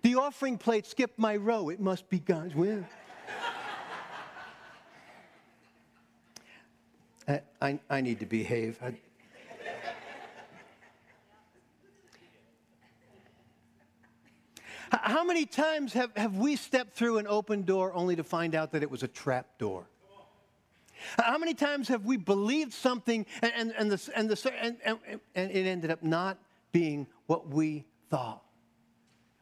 The 0.02 0.16
offering 0.16 0.58
plate 0.58 0.86
skipped 0.86 1.20
my 1.20 1.36
row. 1.36 1.70
It 1.70 1.80
must 1.80 2.10
be 2.10 2.20
God's 2.20 2.56
will. 2.56 2.86
I, 7.28 7.42
I, 7.62 7.80
I, 7.90 8.02
need 8.02 8.22
to 8.22 8.26
behave. 8.26 8.80
I, 8.82 8.94
How 14.90 15.26
many 15.26 15.46
times 15.46 15.94
have, 15.94 16.16
have 16.16 16.38
we 16.38 16.56
stepped 16.56 16.96
through 16.96 17.18
an 17.18 17.28
open 17.28 17.64
door 17.64 17.94
only 17.94 18.16
to 18.16 18.24
find 18.24 18.56
out 18.56 18.72
that 18.72 18.84
it 18.84 18.90
was 18.90 19.04
a 19.04 19.08
trap 19.08 19.58
door? 19.58 19.88
How 21.18 21.38
many 21.38 21.54
times 21.54 21.88
have 21.88 22.06
we 22.06 22.18
believed 22.18 22.74
something 22.74 23.26
and, 23.42 23.52
and, 23.56 23.74
and, 23.78 23.92
the, 23.92 24.12
and, 24.16 24.30
the, 24.30 24.54
and, 24.62 24.78
and, 24.84 25.00
and 25.36 25.52
it 25.52 25.66
ended 25.68 25.92
up 25.92 26.04
not 26.04 26.38
being 26.72 27.08
what 27.28 27.50
we 27.50 27.86
thought? 28.10 28.44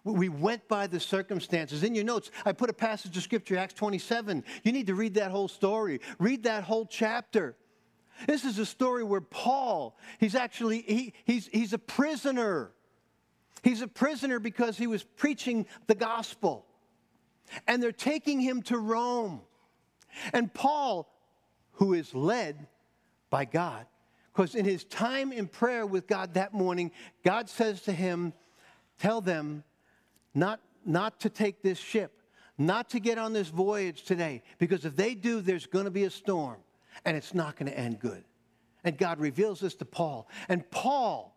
We 0.04 0.30
went 0.30 0.68
by 0.68 0.86
the 0.86 1.00
circumstances. 1.00 1.84
In 1.84 1.96
your 1.96 2.04
notes, 2.04 2.30
I 2.46 2.52
put 2.52 2.70
a 2.70 2.74
passage 2.74 3.18
of 3.18 3.24
scripture, 3.24 3.58
Acts 3.58 3.74
27. 3.74 4.44
You 4.64 4.72
need 4.72 4.88
to 4.88 4.96
read 4.96 5.16
that 5.16 5.32
whole 5.32 5.48
story, 5.48 6.00
read 6.20 6.44
that 6.44 6.64
whole 6.64 6.86
chapter. 6.86 7.56
This 8.28 8.46
is 8.46 8.60
a 8.60 8.66
story 8.66 9.04
where 9.04 9.22
Paul, 9.22 9.98
he's 10.20 10.36
actually, 10.36 10.84
he, 10.84 11.14
he's, 11.26 11.48
he's 11.48 11.74
a 11.74 11.80
prisoner. 11.80 12.72
He's 13.64 13.82
a 13.82 13.88
prisoner 13.88 14.40
because 14.40 14.78
he 14.78 14.86
was 14.86 15.04
preaching 15.04 15.66
the 15.88 15.96
gospel. 15.96 16.68
And 17.68 17.82
they're 17.82 17.92
taking 17.92 18.40
him 18.40 18.62
to 18.64 18.78
Rome. 18.78 19.42
And 20.34 20.54
Paul, 20.54 21.12
who 21.76 21.94
is 21.94 22.14
led 22.14 22.68
by 23.30 23.46
God, 23.46 23.86
because 24.34 24.56
in 24.56 24.66
his 24.66 24.84
time 24.84 25.32
in 25.32 25.48
prayer 25.48 25.86
with 25.86 26.08
God 26.08 26.34
that 26.34 26.54
morning, 26.54 26.92
God 27.24 27.50
says 27.50 27.82
to 27.84 27.92
him, 27.92 28.34
Tell 29.00 29.20
them 29.22 29.64
not, 30.34 30.62
not 30.86 31.20
to 31.22 31.30
take 31.30 31.62
this 31.62 31.78
ship, 31.78 32.22
not 32.58 32.90
to 32.92 33.00
get 33.00 33.18
on 33.18 33.34
this 33.34 33.50
voyage 33.50 34.04
today, 34.04 34.42
because 34.58 34.86
if 34.86 34.96
they 34.96 35.16
do, 35.16 35.42
there's 35.42 35.66
going 35.66 35.86
to 35.86 35.92
be 35.92 36.06
a 36.06 36.10
storm 36.10 36.58
and 37.04 37.18
it's 37.18 37.34
not 37.34 37.58
going 37.58 37.70
to 37.70 37.78
end 37.78 38.00
good. 38.00 38.24
And 38.86 38.98
God 38.98 39.20
reveals 39.20 39.60
this 39.60 39.76
to 39.76 39.86
Paul. 39.86 40.30
And 40.48 40.70
Paul, 40.72 41.36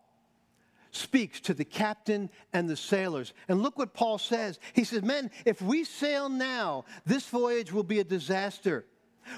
speaks 0.90 1.40
to 1.40 1.55
the 1.55 1.64
captain 1.64 2.31
and 2.53 2.68
the 2.68 2.77
sailors. 2.77 3.33
And 3.48 3.62
look 3.62 3.79
what 3.79 3.94
Paul 3.94 4.18
says. 4.18 4.59
He 4.72 4.85
says, 4.85 5.03
Men, 5.03 5.31
if 5.44 5.61
we 5.61 5.85
sail 5.85 6.29
now, 6.29 6.85
this 7.05 7.29
voyage 7.29 7.72
will 7.72 7.83
be 7.83 8.01
a 8.01 8.05
disaster. 8.05 8.87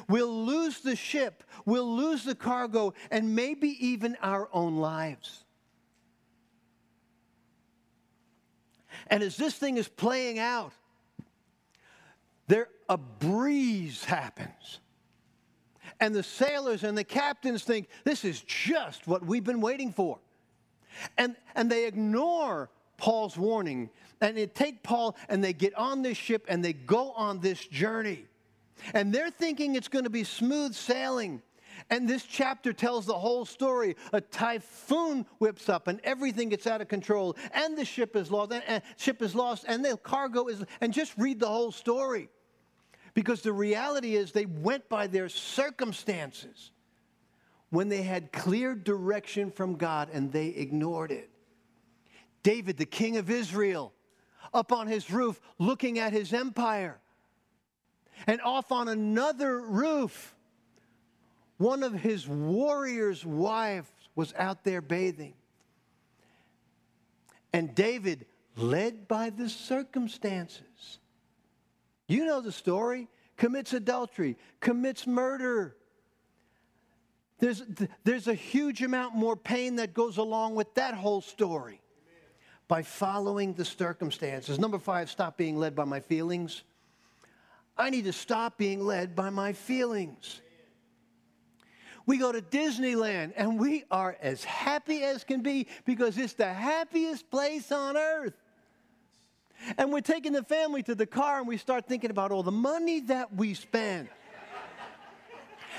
We'll 0.09 0.45
lose 0.45 0.81
the 0.81 0.97
ship, 0.97 1.45
we'll 1.65 1.97
lose 1.97 2.25
the 2.25 2.35
cargo, 2.35 2.95
and 3.11 3.35
maybe 3.35 3.77
even 3.87 4.17
our 4.23 4.49
own 4.53 4.77
lives. 4.77 5.45
And 9.09 9.23
as 9.23 9.37
this 9.37 9.55
thing 9.55 9.77
is 9.77 9.89
playing 9.89 10.39
out, 10.39 10.73
there 12.47 12.69
a 12.89 12.97
breeze 12.99 14.05
happens. 14.05 14.81
And 16.01 16.15
the 16.15 16.23
sailors 16.23 16.83
and 16.83 16.97
the 16.97 17.05
captains 17.05 17.63
think 17.63 17.89
this 18.05 18.25
is 18.25 18.41
just 18.41 19.07
what 19.07 19.25
we've 19.25 19.45
been 19.45 19.61
waiting 19.61 19.93
for. 19.93 20.19
And, 21.19 21.37
and 21.55 21.71
they 21.71 21.87
ignore 21.87 22.71
Paul's 22.97 23.37
warning. 23.37 23.91
And 24.21 24.37
they 24.37 24.47
take 24.47 24.83
Paul 24.83 25.17
and 25.29 25.43
they 25.45 25.53
get 25.53 25.75
on 25.75 26.03
this 26.03 26.17
ship 26.17 26.47
and 26.49 26.65
they 26.65 26.73
go 26.73 27.13
on 27.13 27.41
this 27.41 27.65
journey. 27.67 28.25
And 28.95 29.13
they're 29.13 29.31
thinking 29.31 29.75
it's 29.75 29.89
going 29.89 30.05
to 30.05 30.11
be 30.11 30.25
smooth 30.25 30.75
sailing. 30.75 31.43
And 31.89 32.09
this 32.09 32.25
chapter 32.25 32.73
tells 32.73 33.07
the 33.07 33.19
whole 33.19 33.45
story. 33.45 33.97
A 34.13 34.21
typhoon 34.21 35.27
whips 35.39 35.69
up 35.69 35.89
and 35.89 36.01
everything 36.05 36.51
gets 36.51 36.67
out 36.67 36.81
of 36.81 36.89
control, 36.89 37.37
and 37.53 37.77
the 37.77 37.85
ship 37.85 38.17
is 38.17 38.31
lost, 38.31 38.53
and, 38.53 38.63
and 38.67 38.83
ship 38.97 39.23
is 39.23 39.35
lost, 39.35 39.65
and 39.67 39.85
the 39.85 39.97
cargo 39.97 40.47
is 40.47 40.65
and 40.81 40.93
just 40.93 41.15
read 41.17 41.41
the 41.41 41.49
whole 41.49 41.73
story. 41.73 42.29
Because 43.15 43.41
the 43.41 43.53
reality 43.53 44.15
is 44.15 44.33
they 44.33 44.47
went 44.47 44.89
by 44.89 45.07
their 45.07 45.29
circumstances 45.29 46.71
when 47.71 47.89
they 47.89 48.03
had 48.03 48.33
clear 48.33 48.75
direction 48.75 49.51
from 49.51 49.77
God 49.77 50.11
and 50.13 50.31
they 50.33 50.49
ignored 50.49 51.11
it. 51.11 51.31
David, 52.43 52.77
the 52.77 52.87
king 52.87 53.17
of 53.17 53.31
Israel, 53.31 53.93
up 54.53 54.73
on 54.73 54.87
his 54.87 55.11
roof 55.11 55.41
looking 55.59 55.99
at 55.99 56.13
his 56.13 56.33
empire. 56.33 57.01
And 58.27 58.41
off 58.41 58.73
on 58.73 58.89
another 58.89 59.61
roof, 59.61 60.35
one 61.59 61.83
of 61.83 61.93
his 61.93 62.27
warriors' 62.27 63.25
wives 63.25 63.89
was 64.15 64.35
out 64.37 64.65
there 64.65 64.81
bathing. 64.81 65.35
And 67.53 67.75
David, 67.75 68.27
led 68.57 69.09
by 69.09 69.31
the 69.31 69.49
circumstances, 69.49 70.99
you 72.07 72.25
know 72.25 72.41
the 72.41 72.53
story, 72.53 73.09
commits 73.37 73.73
adultery, 73.73 74.37
commits 74.61 75.07
murder 75.07 75.77
there's, 77.41 77.63
there's 78.05 78.29
a 78.29 78.35
huge 78.35 78.83
amount 78.83 79.15
more 79.17 79.35
pain 79.35 79.77
that 79.77 79.95
goes 79.95 80.19
along 80.19 80.55
with 80.55 80.73
that 80.75 80.95
whole 80.95 81.23
story 81.23 81.81
by 82.69 82.83
following 82.83 83.55
the 83.55 83.65
circumstances. 83.65 84.59
Number 84.59 84.79
five, 84.79 85.11
stop 85.11 85.37
being 85.39 85.59
led 85.59 85.75
by 85.75 85.85
my 85.85 86.01
feelings. 86.01 86.63
I 87.81 87.91
need 87.91 88.05
to 88.05 88.13
stop 88.13 88.59
being 88.59 88.85
led 88.85 89.17
by 89.17 89.31
my 89.31 89.55
feelings. 89.55 90.41
We 92.07 92.19
go 92.19 92.31
to 92.31 92.43
Disneyland 92.43 93.33
and 93.37 93.59
we 93.59 93.85
are 93.91 94.17
as 94.21 94.45
happy 94.45 95.03
as 95.03 95.25
can 95.25 95.43
be 95.43 95.67
because 95.85 96.19
it's 96.19 96.35
the 96.35 96.53
happiest 96.53 97.31
place 97.31 97.73
on 97.73 97.97
earth. 97.97 98.35
And 99.79 99.93
we're 99.93 100.01
taking 100.01 100.33
the 100.33 100.43
family 100.43 100.83
to 100.85 100.95
the 100.95 101.07
car 101.07 101.39
and 101.39 101.49
we 101.49 101.57
start 101.57 101.87
thinking 101.87 102.11
about 102.11 102.33
all 102.33 102.43
the 102.43 102.53
money 102.53 103.01
that 103.01 103.35
we 103.35 103.55
spend 103.55 104.09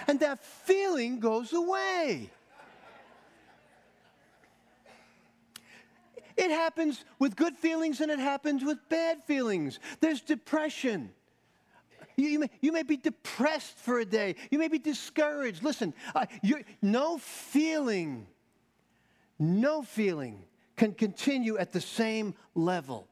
and 0.07 0.19
that 0.21 0.43
feeling 0.43 1.19
goes 1.19 1.53
away. 1.53 2.29
It 6.37 6.49
happens 6.49 7.03
with 7.19 7.35
good 7.35 7.55
feelings 7.57 8.01
and 8.01 8.09
it 8.09 8.19
happens 8.19 8.63
with 8.63 8.77
bad 8.89 9.23
feelings. 9.23 9.79
There's 9.99 10.21
depression. 10.21 11.11
You, 12.21 12.29
you, 12.29 12.39
may, 12.39 12.49
you 12.61 12.71
may 12.71 12.83
be 12.83 12.97
depressed 12.97 13.77
for 13.79 13.99
a 13.99 14.05
day. 14.05 14.35
You 14.51 14.59
may 14.59 14.67
be 14.67 14.77
discouraged. 14.77 15.63
Listen, 15.63 15.93
uh, 16.13 16.27
no 16.81 17.17
feeling, 17.17 18.27
no 19.39 19.81
feeling 19.81 20.43
can 20.77 20.93
continue 20.93 21.57
at 21.57 21.71
the 21.71 21.81
same 21.81 22.35
level 22.53 23.07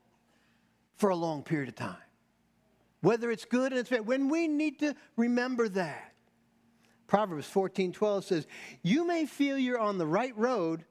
for 0.96 1.10
a 1.10 1.16
long 1.16 1.42
period 1.42 1.70
of 1.70 1.76
time. 1.76 1.96
Whether 3.02 3.32
it's 3.32 3.46
good 3.46 3.72
and 3.72 3.80
it's 3.80 3.90
bad, 3.90 4.06
when 4.06 4.30
we 4.30 4.48
need 4.48 4.80
to 4.80 4.96
remember 5.16 5.68
that. 5.70 6.14
Proverbs 7.08 7.48
14 7.48 7.92
12 7.92 8.26
says, 8.26 8.48
You 8.84 9.08
may 9.08 9.26
feel 9.26 9.58
you're 9.58 9.80
on 9.80 9.98
the 9.98 10.06
right 10.06 10.38
road 10.38 10.86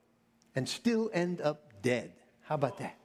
and 0.56 0.68
still 0.68 1.10
end 1.14 1.40
up 1.40 1.82
dead. 1.82 2.10
How 2.42 2.56
about 2.56 2.78
that? 2.78 2.96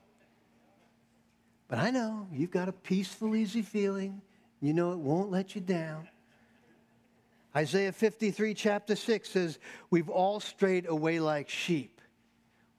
But 1.68 1.78
I 1.78 1.92
know 1.92 2.28
you've 2.32 2.50
got 2.50 2.70
a 2.70 2.72
peaceful, 2.72 3.36
easy 3.36 3.62
feeling. 3.62 4.24
You 4.64 4.74
know 4.74 4.94
it 4.94 5.00
won't 5.00 5.30
let 5.30 5.56
you 5.56 5.62
down. 5.62 6.08
Isaiah 7.54 7.92
53, 7.92 8.54
chapter 8.54 8.96
6 8.96 9.30
says, 9.30 9.60
We've 9.90 10.08
all 10.08 10.40
strayed 10.40 10.88
away 10.88 11.20
like 11.20 11.50
sheep. 11.50 12.00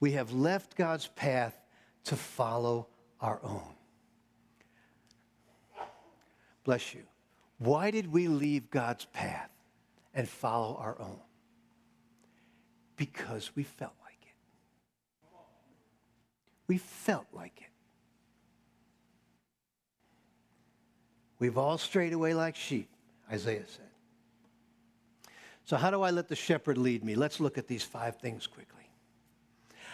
We 0.01 0.13
have 0.13 0.33
left 0.33 0.77
God's 0.77 1.09
path 1.09 1.55
to 2.05 2.17
follow 2.17 2.87
our 3.21 3.39
own. 3.43 3.75
Bless 6.65 6.95
you. 6.95 7.03
Why 7.59 7.91
did 7.91 8.11
we 8.11 8.29
leave 8.29 8.71
God's 8.71 9.05
path 9.05 9.51
and 10.15 10.27
follow 10.27 10.79
our 10.81 10.99
own? 10.99 11.21
Because 12.97 13.51
we 13.55 13.63
felt 13.63 13.93
like 14.03 14.23
it. 14.23 15.29
We 16.67 16.79
felt 16.79 17.27
like 17.35 17.59
it. 17.61 17.74
We've 21.45 21.59
all 21.59 21.77
strayed 21.77 22.15
away 22.15 22.33
like 22.33 22.57
sheep, 22.57 22.89
Isaiah 23.31 23.67
said. 23.67 23.85
So, 25.67 25.77
how 25.77 25.91
do 25.91 26.01
I 26.01 26.11
let 26.11 26.27
the 26.27 26.35
shepherd 26.35 26.79
lead 26.79 27.05
me? 27.05 27.17
Let's 27.17 27.39
look 27.39 27.59
at 27.59 27.69
these 27.69 27.83
five 27.83 28.17
things 28.17 28.47
quickly. 28.47 28.89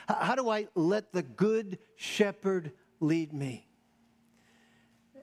How 0.06 0.36
do 0.36 0.48
I 0.48 0.68
let 0.76 1.12
the 1.12 1.24
good 1.24 1.80
shepherd 1.96 2.70
lead 3.00 3.32
me? 3.32 3.66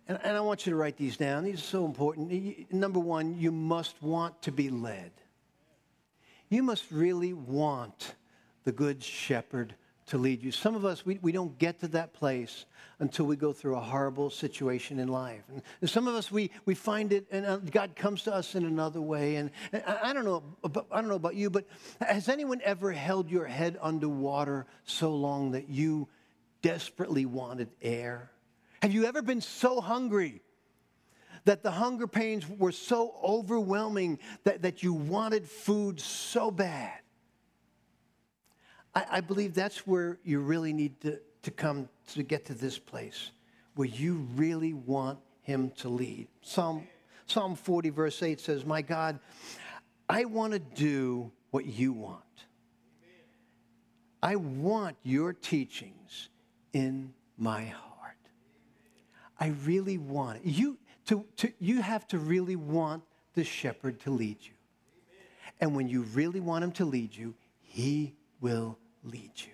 And, 0.10 0.20
and 0.22 0.36
I 0.36 0.42
want 0.42 0.66
you 0.66 0.72
to 0.72 0.76
write 0.76 0.98
these 0.98 1.16
down. 1.16 1.46
These 1.46 1.60
are 1.60 1.64
so 1.64 1.86
important. 1.86 2.74
Number 2.74 3.00
one, 3.00 3.40
you 3.40 3.54
must 3.54 3.96
want 4.04 4.42
to 4.42 4.52
be 4.52 4.70
led. 4.70 5.12
You 6.50 6.62
must 6.62 6.92
really 6.92 7.32
want 7.32 8.16
the 8.66 8.74
good 8.74 9.02
shepherd 9.02 9.76
to 10.08 10.18
lead 10.18 10.42
you. 10.42 10.52
Some 10.52 10.76
of 10.76 10.86
us, 10.86 11.06
we, 11.06 11.20
we 11.22 11.32
don't 11.32 11.58
get 11.60 11.82
to 11.82 11.88
that 11.90 12.14
place 12.14 12.66
until 13.00 13.26
we 13.26 13.36
go 13.36 13.54
through 13.54 13.76
a 13.76 13.82
horrible 13.82 14.30
situation 14.30 15.00
in 15.00 15.08
life. 15.10 15.44
And 15.82 15.90
some 15.90 16.08
of 16.08 16.16
us, 16.16 16.32
we, 16.32 16.50
we 16.66 16.76
find 16.76 17.14
it, 17.14 17.28
and 17.30 17.46
uh, 17.46 17.58
God 17.58 17.96
comes 17.96 18.24
to 18.24 18.34
us 18.34 18.56
in 18.56 18.66
another 18.66 19.02
way. 19.02 19.36
And, 19.36 19.52
and 19.72 19.84
I, 19.86 20.10
I, 20.10 20.14
don't 20.14 20.26
know, 20.26 20.44
I 20.92 21.02
don't 21.02 21.10
know 21.10 21.16
about 21.16 21.36
you, 21.36 21.50
but 21.50 21.68
has 22.02 22.30
anyone 22.30 22.62
ever 22.64 22.92
held 22.92 23.30
your 23.30 23.46
head 23.46 23.78
underwater 23.82 24.66
so 24.86 25.14
long 25.14 25.52
that 25.52 25.70
you 25.70 26.08
desperately 26.62 27.26
wanted 27.26 27.70
air? 27.82 28.32
Have 28.82 28.94
you 28.94 29.06
ever 29.06 29.22
been 29.22 29.42
so 29.42 29.82
hungry 29.82 30.42
that 31.44 31.64
the 31.64 31.72
hunger 31.72 32.08
pains 32.08 32.48
were 32.48 32.72
so 32.72 33.14
overwhelming 33.24 34.20
that, 34.46 34.62
that 34.62 34.84
you 34.84 34.94
wanted 34.94 35.48
food 35.48 36.00
so 36.00 36.50
bad? 36.50 37.00
I, 38.98 39.18
I 39.18 39.22
believe 39.22 39.54
that's 39.54 39.86
where 39.86 40.18
you 40.24 40.40
really 40.40 40.74
need 40.74 41.00
to, 41.02 41.20
to 41.44 41.52
come 41.52 41.88
to 42.14 42.24
get 42.24 42.46
to 42.46 42.56
this 42.56 42.80
place 42.80 43.30
where 43.76 43.88
you 43.88 44.28
really 44.36 44.74
want 44.74 45.20
Him 45.44 45.72
to 45.78 45.90
lead. 45.90 46.28
Psalm, 46.42 46.88
Psalm 47.28 47.56
40, 47.56 47.92
verse 47.92 48.24
8 48.24 48.40
says, 48.40 48.66
My 48.66 48.82
God, 48.82 49.20
I 50.10 50.26
want 50.26 50.54
to 50.54 50.60
do 50.60 51.32
what 51.52 51.68
you 51.68 51.94
want. 51.94 52.24
I 54.24 54.36
want 54.36 54.98
your 55.04 55.32
teachings 55.32 56.30
in 56.74 57.14
my 57.38 57.66
heart. 57.66 58.18
I 59.40 59.54
really 59.64 60.00
want 60.00 60.38
it. 60.38 60.46
You, 60.46 60.80
to, 61.06 61.24
to, 61.36 61.54
you 61.60 61.84
have 61.84 62.08
to 62.08 62.18
really 62.18 62.56
want 62.56 63.04
the 63.36 63.44
shepherd 63.44 64.00
to 64.02 64.10
lead 64.10 64.38
you. 64.42 64.54
And 65.62 65.76
when 65.76 65.88
you 65.88 66.02
really 66.02 66.40
want 66.40 66.64
him 66.64 66.72
to 66.74 66.86
lead 66.86 67.16
you, 67.16 67.36
he 67.62 68.16
will 68.42 68.80
lead 69.04 69.32
you. 69.36 69.52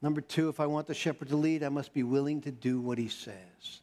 Number 0.00 0.20
two, 0.20 0.48
if 0.48 0.60
I 0.60 0.66
want 0.66 0.86
the 0.86 0.94
shepherd 0.94 1.28
to 1.28 1.36
lead, 1.36 1.62
I 1.62 1.68
must 1.68 1.92
be 1.92 2.02
willing 2.02 2.40
to 2.42 2.52
do 2.52 2.80
what 2.80 2.98
he 2.98 3.08
says. 3.08 3.80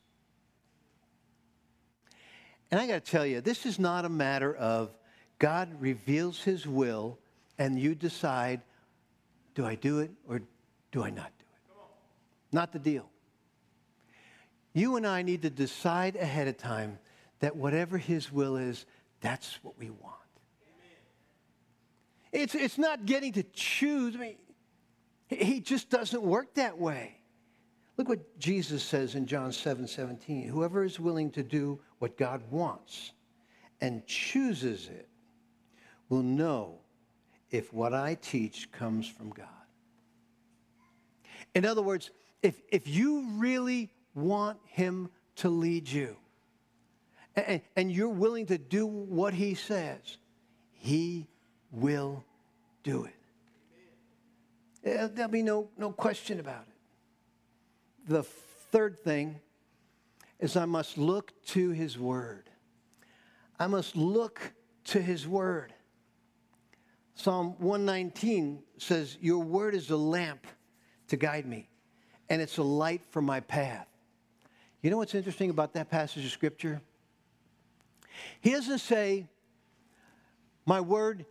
And 2.72 2.80
I 2.80 2.88
got 2.88 3.06
to 3.06 3.12
tell 3.12 3.26
you, 3.26 3.42
this 3.42 3.66
is 3.66 3.80
not 3.80 4.06
a 4.06 4.10
matter 4.10 4.56
of 4.56 4.96
God 5.40 5.70
reveals 5.82 6.42
his 6.42 6.66
will 6.66 7.20
and 7.58 7.80
you 7.80 7.96
decide, 7.96 8.62
do 9.54 9.66
I 9.66 9.76
do 9.76 10.00
it 10.00 10.12
or 10.28 10.42
do 10.92 11.04
I 11.04 11.10
not 11.10 11.32
do 11.38 11.46
it? 11.46 11.82
Not 12.52 12.72
the 12.72 12.80
deal. 12.80 13.10
You 14.74 14.98
and 14.98 15.08
I 15.08 15.22
need 15.22 15.42
to 15.44 15.50
decide 15.50 16.18
ahead 16.18 16.50
of 16.50 16.58
time 16.58 17.00
that 17.40 17.56
whatever 17.56 17.98
His 17.98 18.32
will 18.32 18.58
is, 18.58 18.86
that's 19.22 19.58
what 19.64 19.78
we 19.80 19.90
want. 19.90 20.16
It's, 22.36 22.54
it's 22.54 22.78
not 22.78 23.06
getting 23.06 23.32
to 23.34 23.44
choose. 23.54 24.14
I 24.16 24.20
mean, 24.20 24.36
He 25.30 25.62
just 25.62 25.90
doesn't 25.90 26.22
work 26.22 26.56
that 26.56 26.78
way. 26.78 27.16
Look 27.96 28.10
what 28.10 28.38
Jesus 28.38 28.84
says 28.84 29.16
in 29.16 29.26
John 29.26 29.54
7 29.54 29.88
17. 29.88 30.50
Whoever 30.50 30.84
is 30.84 31.00
willing 31.00 31.32
to 31.32 31.44
do 31.44 31.80
what 32.00 32.18
God 32.18 32.42
wants 32.52 33.14
and 33.80 34.06
chooses 34.06 34.88
it 34.88 35.08
will 36.10 36.24
know 36.24 36.80
if 37.52 37.72
what 37.74 37.94
I 37.94 38.16
teach 38.16 38.70
comes 38.70 39.08
from 39.08 39.30
God. 39.30 39.48
In 41.54 41.64
other 41.64 41.82
words, 41.82 42.12
if, 42.44 42.62
if 42.70 42.86
you 42.86 43.30
really 43.38 43.94
want 44.14 44.60
Him 44.66 45.10
to 45.38 45.48
lead 45.48 45.88
you, 45.88 46.18
and, 47.38 47.62
and 47.78 47.90
you're 47.90 48.10
willing 48.10 48.48
to 48.48 48.58
do 48.58 48.86
what 48.86 49.34
He 49.34 49.54
says, 49.54 50.18
He 50.74 51.30
will 51.76 52.24
do 52.84 53.06
it. 53.06 53.16
There'll 55.16 55.32
be 55.32 55.42
no, 55.42 55.70
no 55.78 55.92
question 55.92 56.40
about 56.40 56.66
it. 56.68 58.10
The 58.10 58.24
third 58.24 59.00
thing 59.00 59.40
is 60.40 60.56
I 60.56 60.66
must 60.66 60.98
look 60.98 61.34
to 61.48 61.72
His 61.72 61.98
Word. 61.98 62.50
I 63.60 63.68
must 63.68 63.96
look 63.96 64.54
to 64.86 65.02
His 65.02 65.28
Word. 65.28 65.74
Psalm 67.16 67.56
119 67.58 68.62
says, 68.78 69.18
Your 69.22 69.40
Word 69.40 69.74
is 69.74 69.90
a 69.90 69.98
lamp 69.98 70.46
to 71.08 71.18
guide 71.18 71.46
me, 71.46 71.70
and 72.30 72.42
it's 72.42 72.58
a 72.58 72.64
light 72.64 73.02
for 73.10 73.22
my 73.22 73.40
path. 73.40 73.88
You 74.82 74.92
know 74.92 74.98
what's 74.98 75.16
interesting 75.16 75.50
about 75.50 75.74
that 75.74 75.90
passage 75.90 76.26
of 76.26 76.32
Scripture? 76.32 76.82
He 78.42 78.52
doesn't 78.52 78.80
say, 78.80 79.28
My 80.66 80.80
word 80.82 81.26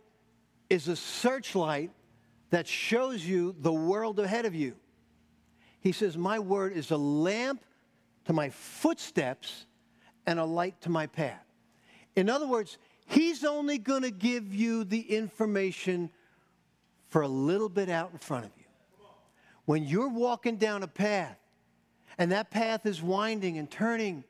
is 0.69 0.87
a 0.87 0.95
searchlight 0.95 1.91
that 2.49 2.67
shows 2.67 3.25
you 3.25 3.55
the 3.59 3.73
world 3.73 4.19
ahead 4.19 4.45
of 4.45 4.55
you. 4.55 4.75
He 5.79 5.91
says, 5.91 6.17
My 6.17 6.39
word 6.39 6.73
is 6.73 6.91
a 6.91 6.97
lamp 6.97 7.63
to 8.25 8.33
my 8.33 8.49
footsteps 8.49 9.65
and 10.25 10.39
a 10.39 10.45
light 10.45 10.81
to 10.81 10.89
my 10.89 11.07
path. 11.07 11.45
In 12.15 12.29
other 12.29 12.47
words, 12.47 12.77
He's 13.07 13.43
only 13.43 13.77
going 13.77 14.01
to 14.01 14.11
give 14.11 14.53
you 14.53 14.83
the 14.83 14.99
information 14.99 16.09
for 17.07 17.21
a 17.21 17.27
little 17.27 17.69
bit 17.69 17.87
out 17.87 18.11
in 18.11 18.17
front 18.17 18.45
of 18.45 18.51
you. 18.57 18.65
When 19.65 19.83
you're 19.83 20.09
walking 20.09 20.57
down 20.57 20.81
a 20.81 20.87
path 20.87 21.37
and 22.17 22.31
that 22.31 22.49
path 22.49 22.85
is 22.85 23.01
winding 23.01 23.57
and 23.57 23.69
turning. 23.69 24.23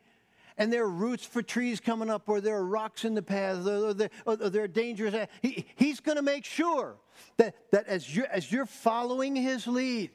And 0.57 0.71
there 0.71 0.83
are 0.83 0.89
roots 0.89 1.25
for 1.25 1.41
trees 1.41 1.79
coming 1.79 2.09
up, 2.09 2.29
or 2.29 2.39
there 2.39 2.55
are 2.55 2.65
rocks 2.65 3.03
in 3.03 3.13
the 3.13 3.21
path, 3.21 3.67
or 3.67 3.93
there, 3.93 4.09
or 4.25 4.37
there 4.37 4.63
are 4.63 4.67
dangerous. 4.67 5.27
He, 5.41 5.65
he's 5.75 5.99
going 5.99 6.15
to 6.15 6.21
make 6.21 6.45
sure 6.45 6.95
that, 7.37 7.55
that 7.71 7.87
as, 7.87 8.15
you're, 8.15 8.27
as 8.27 8.49
you're 8.51 8.65
following 8.65 9.35
his 9.35 9.67
lead, 9.67 10.11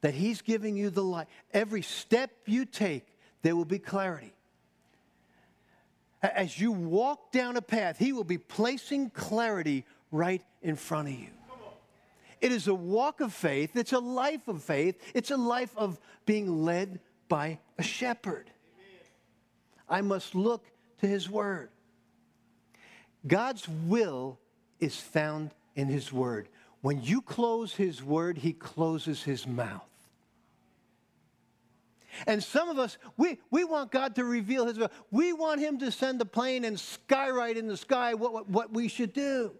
that 0.00 0.14
he's 0.14 0.40
giving 0.40 0.76
you 0.76 0.90
the 0.90 1.02
light. 1.02 1.26
Every 1.52 1.82
step 1.82 2.30
you 2.46 2.64
take, 2.64 3.06
there 3.42 3.54
will 3.54 3.66
be 3.66 3.78
clarity. 3.78 4.32
As 6.22 6.58
you 6.58 6.72
walk 6.72 7.30
down 7.32 7.56
a 7.56 7.62
path, 7.62 7.98
he 7.98 8.12
will 8.12 8.24
be 8.24 8.38
placing 8.38 9.10
clarity 9.10 9.84
right 10.10 10.42
in 10.62 10.76
front 10.76 11.08
of 11.08 11.14
you. 11.14 11.28
It 12.40 12.52
is 12.52 12.68
a 12.68 12.74
walk 12.74 13.20
of 13.20 13.32
faith. 13.32 13.76
It's 13.76 13.92
a 13.92 13.98
life 13.98 14.48
of 14.48 14.62
faith. 14.62 15.00
It's 15.14 15.30
a 15.30 15.36
life 15.36 15.76
of 15.76 16.00
being 16.26 16.64
led 16.64 17.00
by 17.28 17.58
a 17.78 17.82
shepherd. 17.82 18.50
I 19.92 20.00
must 20.00 20.34
look 20.34 20.64
to 21.02 21.06
his 21.06 21.28
word. 21.28 21.68
God's 23.26 23.68
will 23.68 24.38
is 24.80 24.96
found 24.96 25.50
in 25.76 25.86
his 25.86 26.10
word. 26.12 26.48
When 26.80 27.02
you 27.02 27.20
close 27.20 27.74
his 27.74 28.02
word, 28.02 28.38
he 28.38 28.54
closes 28.54 29.22
his 29.22 29.46
mouth. 29.46 29.86
And 32.26 32.42
some 32.42 32.68
of 32.68 32.78
us, 32.78 32.98
we, 33.16 33.38
we 33.50 33.64
want 33.64 33.90
God 33.90 34.14
to 34.16 34.24
reveal 34.24 34.66
His 34.66 34.78
will. 34.78 34.90
We 35.10 35.32
want 35.32 35.60
Him 35.60 35.78
to 35.78 35.90
send 35.90 36.20
a 36.20 36.26
plane 36.26 36.66
and 36.66 36.76
skywrite 36.76 37.56
in 37.56 37.66
the 37.68 37.76
sky 37.76 38.12
what, 38.12 38.34
what, 38.34 38.48
what 38.50 38.70
we 38.70 38.88
should 38.88 39.14
do. 39.14 39.52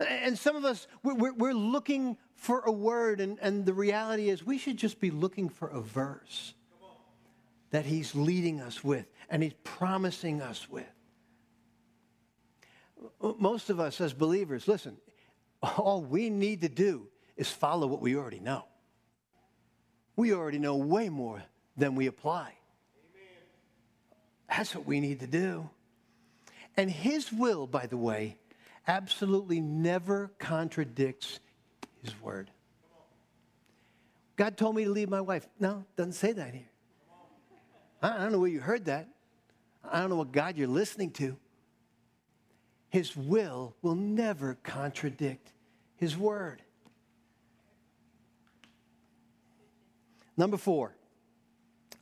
And 0.00 0.38
some 0.38 0.56
of 0.56 0.64
us, 0.64 0.86
we're, 1.02 1.34
we're 1.34 1.52
looking 1.52 2.16
for 2.36 2.60
a 2.60 2.72
word, 2.72 3.20
and, 3.20 3.38
and 3.42 3.66
the 3.66 3.74
reality 3.74 4.30
is 4.30 4.46
we 4.46 4.56
should 4.56 4.78
just 4.78 4.98
be 4.98 5.10
looking 5.10 5.50
for 5.50 5.68
a 5.68 5.82
verse 5.82 6.54
that 7.72 7.84
He's 7.84 8.14
leading 8.14 8.60
us 8.60 8.84
with 8.84 9.06
and 9.28 9.42
He's 9.42 9.54
promising 9.64 10.40
us 10.40 10.68
with. 10.70 10.86
Most 13.38 13.68
of 13.68 13.80
us 13.80 14.00
as 14.00 14.12
believers, 14.12 14.68
listen, 14.68 14.96
all 15.60 16.02
we 16.02 16.30
need 16.30 16.60
to 16.60 16.68
do 16.68 17.08
is 17.36 17.50
follow 17.50 17.86
what 17.86 18.00
we 18.00 18.14
already 18.14 18.38
know. 18.38 18.64
We 20.14 20.32
already 20.32 20.58
know 20.58 20.76
way 20.76 21.08
more 21.08 21.42
than 21.76 21.94
we 21.94 22.06
apply. 22.06 22.54
Amen. 23.10 23.28
That's 24.48 24.74
what 24.74 24.86
we 24.86 25.00
need 25.00 25.20
to 25.20 25.26
do. 25.26 25.68
And 26.76 26.90
His 26.90 27.32
will, 27.32 27.66
by 27.66 27.86
the 27.86 27.96
way, 27.96 28.36
absolutely 28.86 29.60
never 29.60 30.30
contradicts 30.38 31.40
His 32.02 32.20
word. 32.20 32.50
God 34.36 34.56
told 34.56 34.76
me 34.76 34.84
to 34.84 34.90
leave 34.90 35.08
my 35.08 35.20
wife. 35.20 35.48
No, 35.58 35.84
doesn't 35.96 36.14
say 36.14 36.32
that 36.32 36.54
here. 36.54 36.68
I 38.02 38.18
don't 38.18 38.32
know 38.32 38.40
where 38.40 38.50
you 38.50 38.60
heard 38.60 38.86
that. 38.86 39.08
I 39.84 40.00
don't 40.00 40.10
know 40.10 40.16
what 40.16 40.32
God 40.32 40.56
you're 40.56 40.68
listening 40.68 41.10
to. 41.12 41.36
His 42.90 43.16
will 43.16 43.74
will 43.80 43.94
never 43.94 44.58
contradict 44.62 45.52
His 45.96 46.16
word. 46.16 46.62
Number 50.36 50.56
four, 50.56 50.94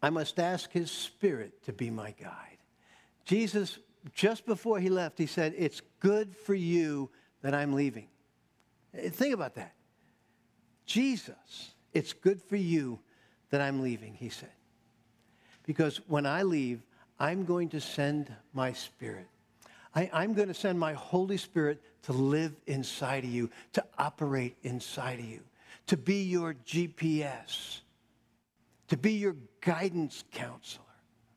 I 0.03 0.11
must 0.11 0.41
ask 0.41 0.73
His 0.73 0.91
Spirit 0.91 1.63
to 1.65 1.73
be 1.73 1.91
my 1.91 2.13
guide. 2.13 2.59
Jesus, 3.25 3.79
just 4.15 4.47
before 4.47 4.81
He 4.81 4.89
left, 4.89 5.19
He 5.19 5.27
said, 5.27 5.55
It's 5.57 5.83
good 6.01 6.35
for 6.35 6.55
you 6.55 7.11
that 7.43 7.55
I'm 7.55 7.75
leaving. 7.75 8.09
Eh, 8.95 9.11
think 9.11 9.35
about 9.35 9.55
that. 9.57 9.75
Jesus, 10.87 11.75
it's 11.93 12.13
good 12.13 12.43
for 12.43 12.57
you 12.57 12.99
that 13.51 13.61
I'm 13.61 13.83
leaving, 13.83 14.15
He 14.15 14.29
said. 14.29 14.51
Because 15.67 16.01
when 16.09 16.27
I 16.27 16.43
leave, 16.43 16.81
I'm 17.19 17.45
going 17.45 17.69
to 17.71 17.81
send 17.81 18.33
my 18.53 18.73
Spirit. 18.73 19.27
I, 19.95 20.09
am 20.13 20.35
going 20.35 20.49
to 20.49 20.55
send 20.55 20.79
my 20.79 20.93
Holy 20.93 21.37
Spirit 21.37 21.83
to 22.03 22.13
live 22.13 22.55
inside 22.67 23.25
of 23.25 23.31
you, 23.31 23.51
to 23.73 23.85
operate 23.99 24.57
inside 24.63 25.19
of 25.19 25.25
you, 25.25 25.41
to 25.89 25.97
be 25.97 26.23
your 26.23 26.55
GPS 26.67 27.81
to 28.91 28.97
be 28.97 29.13
your 29.13 29.37
guidance 29.61 30.25
counselor. 30.33 30.85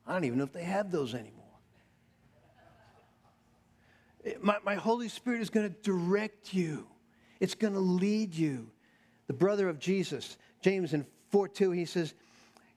I 0.07 0.13
don't 0.13 0.25
even 0.25 0.39
know 0.39 0.43
if 0.43 0.53
they 0.53 0.63
have 0.63 0.91
those 0.91 1.13
anymore. 1.13 1.31
My, 4.41 4.57
my 4.65 4.73
Holy 4.73 5.07
Spirit 5.07 5.41
is 5.41 5.51
going 5.51 5.69
to 5.69 5.75
direct 5.81 6.53
you, 6.53 6.87
it's 7.39 7.55
going 7.55 7.73
to 7.73 7.79
lead 7.79 8.33
you. 8.33 8.69
The 9.27 9.33
brother 9.33 9.69
of 9.69 9.79
Jesus, 9.79 10.37
James 10.61 10.93
in 10.93 11.05
4 11.29 11.47
2, 11.47 11.71
he 11.71 11.85
says, 11.85 12.13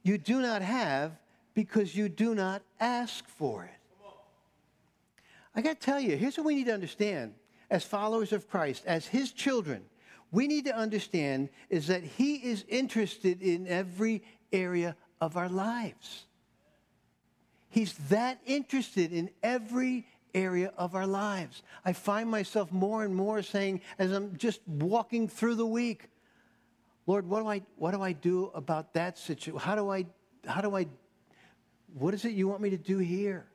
You 0.02 0.18
do 0.18 0.40
not 0.40 0.62
have 0.62 1.12
because 1.56 1.96
you 1.96 2.10
do 2.10 2.34
not 2.34 2.62
ask 2.78 3.26
for 3.26 3.64
it. 3.64 3.70
I 5.54 5.62
got 5.62 5.80
to 5.80 5.86
tell 5.86 5.98
you, 5.98 6.14
here's 6.16 6.36
what 6.36 6.44
we 6.44 6.54
need 6.54 6.66
to 6.66 6.74
understand 6.74 7.34
as 7.70 7.82
followers 7.82 8.32
of 8.32 8.46
Christ, 8.46 8.84
as 8.86 9.06
his 9.06 9.32
children. 9.32 9.82
We 10.30 10.46
need 10.48 10.66
to 10.66 10.76
understand 10.76 11.48
is 11.70 11.86
that 11.86 12.04
he 12.04 12.34
is 12.36 12.66
interested 12.68 13.40
in 13.40 13.66
every 13.66 14.22
area 14.52 14.96
of 15.18 15.38
our 15.38 15.48
lives. 15.48 16.26
He's 17.70 17.94
that 18.10 18.38
interested 18.44 19.12
in 19.12 19.30
every 19.42 20.06
area 20.34 20.74
of 20.76 20.94
our 20.94 21.06
lives. 21.06 21.62
I 21.86 21.94
find 21.94 22.28
myself 22.28 22.70
more 22.70 23.02
and 23.02 23.16
more 23.16 23.42
saying, 23.42 23.80
as 23.98 24.12
I'm 24.12 24.36
just 24.36 24.60
walking 24.66 25.26
through 25.26 25.54
the 25.54 25.66
week, 25.66 26.10
Lord, 27.06 27.26
what 27.26 27.40
do 27.40 27.48
I, 27.48 27.62
what 27.76 27.92
do, 27.92 28.02
I 28.02 28.12
do 28.12 28.50
about 28.54 28.92
that 28.92 29.16
situation? 29.16 29.58
How 29.58 29.74
do 29.74 29.90
I, 29.90 30.04
how 30.46 30.60
do 30.60 30.76
I, 30.76 30.86
what 31.98 32.12
is 32.12 32.26
it 32.26 32.32
you 32.32 32.46
want 32.46 32.60
me 32.60 32.70
to 32.70 32.76
do 32.76 32.98
here? 32.98 33.46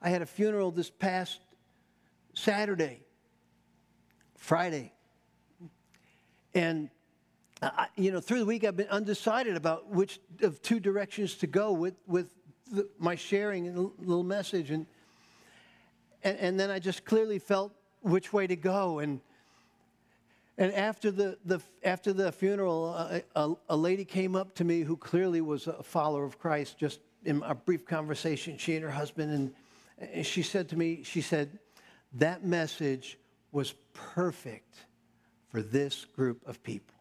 I 0.00 0.10
had 0.10 0.22
a 0.22 0.26
funeral 0.26 0.72
this 0.72 0.90
past 0.90 1.38
Saturday, 2.34 3.00
Friday, 4.36 4.92
and 6.52 6.90
I, 7.62 7.86
you 7.94 8.10
know, 8.10 8.18
through 8.18 8.40
the 8.40 8.44
week, 8.44 8.64
I've 8.64 8.76
been 8.76 8.88
undecided 8.88 9.56
about 9.56 9.88
which 9.88 10.18
of 10.42 10.60
two 10.62 10.80
directions 10.80 11.36
to 11.36 11.46
go 11.46 11.70
with, 11.70 11.94
with 12.08 12.34
the, 12.72 12.88
my 12.98 13.14
sharing 13.14 13.68
and 13.68 13.92
little 13.98 14.24
message. 14.24 14.72
And, 14.72 14.84
and, 16.24 16.36
and 16.38 16.60
then 16.60 16.70
I 16.70 16.80
just 16.80 17.04
clearly 17.04 17.38
felt 17.38 17.72
which 18.00 18.32
way 18.32 18.48
to 18.48 18.56
go. 18.56 18.98
And, 18.98 19.20
and 20.58 20.74
after 20.74 21.12
the, 21.12 21.38
the, 21.44 21.60
after 21.84 22.12
the 22.12 22.32
funeral, 22.32 22.88
a, 22.88 23.22
a, 23.36 23.54
a 23.68 23.76
lady 23.76 24.04
came 24.04 24.34
up 24.34 24.56
to 24.56 24.64
me 24.64 24.80
who 24.80 24.96
clearly 24.96 25.40
was 25.40 25.68
a 25.68 25.84
follower 25.84 26.24
of 26.24 26.40
Christ, 26.40 26.78
just 26.78 26.98
in 27.24 27.42
a 27.44 27.54
brief 27.54 27.84
conversation, 27.86 28.58
she 28.58 28.74
and 28.74 28.84
her 28.84 28.90
husband. 28.90 29.32
And, 29.32 29.54
and 30.14 30.26
she 30.26 30.42
said 30.42 30.68
to 30.70 30.76
me, 30.76 31.02
she 31.02 31.20
said, 31.20 31.58
that 32.14 32.44
message 32.44 33.18
was 33.52 33.74
perfect 33.92 34.74
for 35.48 35.62
this 35.62 36.04
group 36.04 36.46
of 36.46 36.62
people. 36.62 36.94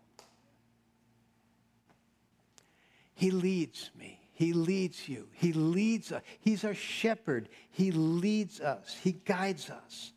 He 3.13 3.31
leads 3.31 3.91
me. 3.97 4.19
He 4.33 4.53
leads 4.53 5.07
you. 5.07 5.27
He 5.33 5.53
leads 5.53 6.11
us. 6.11 6.23
He's 6.39 6.65
our 6.65 6.73
shepherd. 6.73 7.49
He 7.69 7.91
leads 7.91 8.59
us. 8.59 8.97
He 9.01 9.11
guides 9.11 9.69
us. 9.69 10.11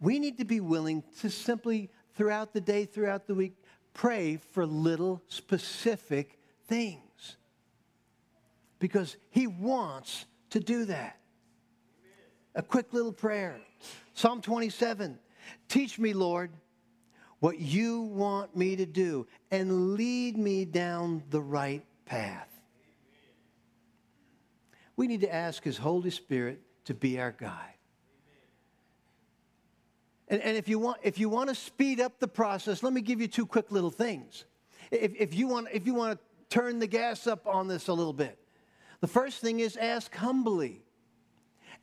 We 0.00 0.18
need 0.18 0.38
to 0.38 0.44
be 0.44 0.60
willing 0.60 1.02
to 1.20 1.30
simply, 1.30 1.90
throughout 2.14 2.52
the 2.52 2.60
day, 2.60 2.84
throughout 2.84 3.26
the 3.26 3.34
week, 3.34 3.56
pray 3.92 4.36
for 4.52 4.66
little 4.66 5.22
specific 5.26 6.38
things. 6.68 7.03
Because 8.78 9.16
He 9.30 9.46
wants 9.46 10.26
to 10.50 10.60
do 10.60 10.86
that. 10.86 11.18
A 12.54 12.62
quick 12.62 12.92
little 12.92 13.12
prayer 13.12 13.60
Psalm 14.14 14.40
27 14.40 15.18
Teach 15.68 15.98
me, 15.98 16.14
Lord, 16.14 16.50
what 17.40 17.58
you 17.58 18.02
want 18.02 18.56
me 18.56 18.76
to 18.76 18.86
do, 18.86 19.26
and 19.50 19.94
lead 19.94 20.38
me 20.38 20.64
down 20.64 21.22
the 21.30 21.40
right 21.40 21.84
path. 22.06 22.48
We 24.96 25.06
need 25.06 25.20
to 25.22 25.34
ask 25.34 25.62
His 25.62 25.76
Holy 25.76 26.10
Spirit 26.10 26.60
to 26.86 26.94
be 26.94 27.20
our 27.20 27.32
guide. 27.32 27.74
And, 30.28 30.40
and 30.40 30.56
if, 30.56 30.68
you 30.68 30.78
want, 30.78 30.98
if 31.02 31.18
you 31.18 31.28
want 31.28 31.50
to 31.50 31.54
speed 31.54 32.00
up 32.00 32.18
the 32.18 32.28
process, 32.28 32.82
let 32.82 32.92
me 32.92 33.02
give 33.02 33.20
you 33.20 33.28
two 33.28 33.44
quick 33.44 33.70
little 33.70 33.90
things. 33.90 34.44
If, 34.90 35.12
if, 35.18 35.34
you 35.34 35.48
want, 35.48 35.68
if 35.72 35.86
you 35.86 35.94
want 35.94 36.18
to 36.18 36.54
turn 36.54 36.78
the 36.78 36.86
gas 36.86 37.26
up 37.26 37.46
on 37.46 37.68
this 37.68 37.88
a 37.88 37.92
little 37.92 38.12
bit, 38.12 38.38
the 39.04 39.08
first 39.08 39.42
thing 39.42 39.60
is 39.60 39.76
ask 39.76 40.14
humbly, 40.14 40.82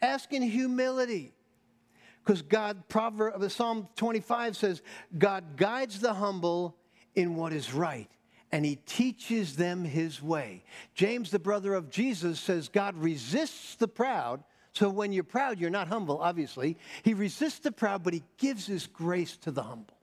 ask 0.02 0.34
in 0.34 0.42
humility. 0.42 1.36
Because 2.24 2.42
God, 2.42 2.90
Proverb, 2.90 3.44
uh, 3.44 3.48
Psalm 3.48 3.88
25 3.96 4.58
says, 4.58 4.82
God 5.16 5.56
guides 5.56 6.00
the 6.00 6.16
humble 6.16 6.76
in 7.14 7.36
what 7.36 7.54
is 7.54 7.76
right 7.76 8.10
and 8.52 8.66
he 8.66 8.76
teaches 8.76 9.56
them 9.56 9.86
his 9.86 10.20
way. 10.20 10.64
James, 10.96 11.30
the 11.30 11.38
brother 11.38 11.76
of 11.76 11.92
Jesus, 11.92 12.40
says 12.40 12.70
God 12.70 12.98
resists 12.98 13.76
the 13.76 13.88
proud. 13.88 14.44
So 14.74 14.90
when 14.90 15.14
you're 15.14 15.24
proud, 15.24 15.60
you're 15.60 15.70
not 15.70 15.90
humble, 15.90 16.18
obviously. 16.18 16.76
He 17.04 17.14
resists 17.14 17.60
the 17.60 17.72
proud, 17.72 18.02
but 18.02 18.16
he 18.16 18.24
gives 18.40 18.66
his 18.66 18.88
grace 18.88 19.38
to 19.38 19.52
the 19.52 19.62
humble. 19.62 19.96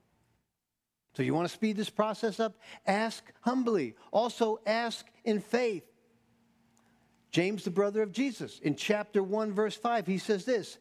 So 1.17 1.25
you 1.25 1.35
want 1.35 1.49
to 1.49 1.53
speed 1.53 1.77
this 1.77 1.91
process 1.91 2.39
up? 2.39 2.61
Ask 2.87 3.25
humbly. 3.41 3.97
Also, 4.13 4.61
ask 4.65 5.05
in 5.25 5.41
faith. 5.41 5.83
James, 7.31 7.65
the 7.65 7.71
brother 7.71 8.03
of 8.03 8.13
Jesus, 8.13 8.59
in 8.61 8.75
chapter 8.75 9.23
1, 9.23 9.53
verse 9.53 9.77
5, 9.77 10.07
he 10.07 10.19
says 10.19 10.45
this 10.45 10.79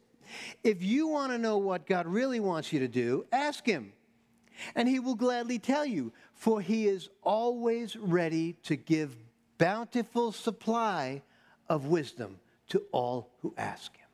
If 0.64 0.82
you 0.82 1.08
want 1.08 1.32
to 1.32 1.38
know 1.38 1.58
what 1.58 1.86
God 1.86 2.06
really 2.06 2.40
wants 2.40 2.72
you 2.72 2.80
to 2.80 2.88
do, 2.88 3.26
ask 3.32 3.64
him 3.66 3.92
and 4.74 4.88
he 4.88 5.00
will 5.00 5.14
gladly 5.14 5.58
tell 5.58 5.84
you, 5.84 6.12
for 6.34 6.60
he 6.60 6.86
is 6.86 7.08
always 7.22 7.96
ready 7.96 8.54
to 8.64 8.76
give 8.76 9.16
bountiful 9.58 10.32
supply 10.32 11.22
of 11.68 11.86
wisdom 11.86 12.38
to 12.68 12.82
all 12.92 13.30
who 13.40 13.54
ask 13.56 13.96
him. 13.96 14.06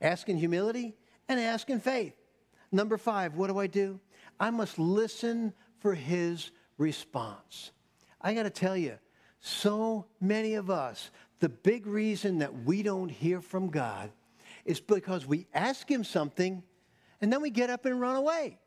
Ask 0.00 0.28
in 0.28 0.36
humility 0.36 0.94
and 1.28 1.40
ask 1.40 1.70
in 1.70 1.80
faith. 1.80 2.14
Number 2.70 2.98
five, 2.98 3.34
what 3.34 3.48
do 3.48 3.58
I 3.58 3.66
do? 3.66 4.00
I 4.38 4.50
must 4.50 4.78
listen 4.78 5.54
for 5.78 5.94
his 5.94 6.50
response. 6.78 7.70
I 8.20 8.34
got 8.34 8.42
to 8.42 8.50
tell 8.50 8.76
you, 8.76 8.98
so 9.40 10.06
many 10.20 10.54
of 10.54 10.70
us, 10.70 11.10
the 11.40 11.48
big 11.48 11.86
reason 11.86 12.38
that 12.38 12.64
we 12.64 12.82
don't 12.82 13.10
hear 13.10 13.40
from 13.40 13.68
God 13.68 14.10
is 14.64 14.80
because 14.80 15.26
we 15.26 15.46
ask 15.54 15.88
him 15.88 16.04
something 16.04 16.62
and 17.20 17.32
then 17.32 17.40
we 17.40 17.50
get 17.50 17.70
up 17.70 17.86
and 17.86 18.00
run 18.00 18.16
away. 18.16 18.58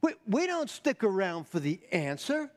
We, 0.00 0.14
we 0.26 0.46
don't 0.46 0.70
stick 0.70 1.02
around 1.04 1.48
for 1.48 1.60
the 1.60 1.80
answer. 1.92 2.50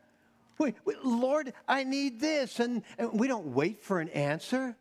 we, 0.57 0.73
we, 0.85 0.95
Lord, 1.03 1.53
I 1.67 1.83
need 1.83 2.19
this. 2.19 2.59
And, 2.59 2.83
and 2.97 3.19
we 3.19 3.27
don't 3.27 3.47
wait 3.47 3.81
for 3.81 3.99
an 3.99 4.09
answer. 4.09 4.75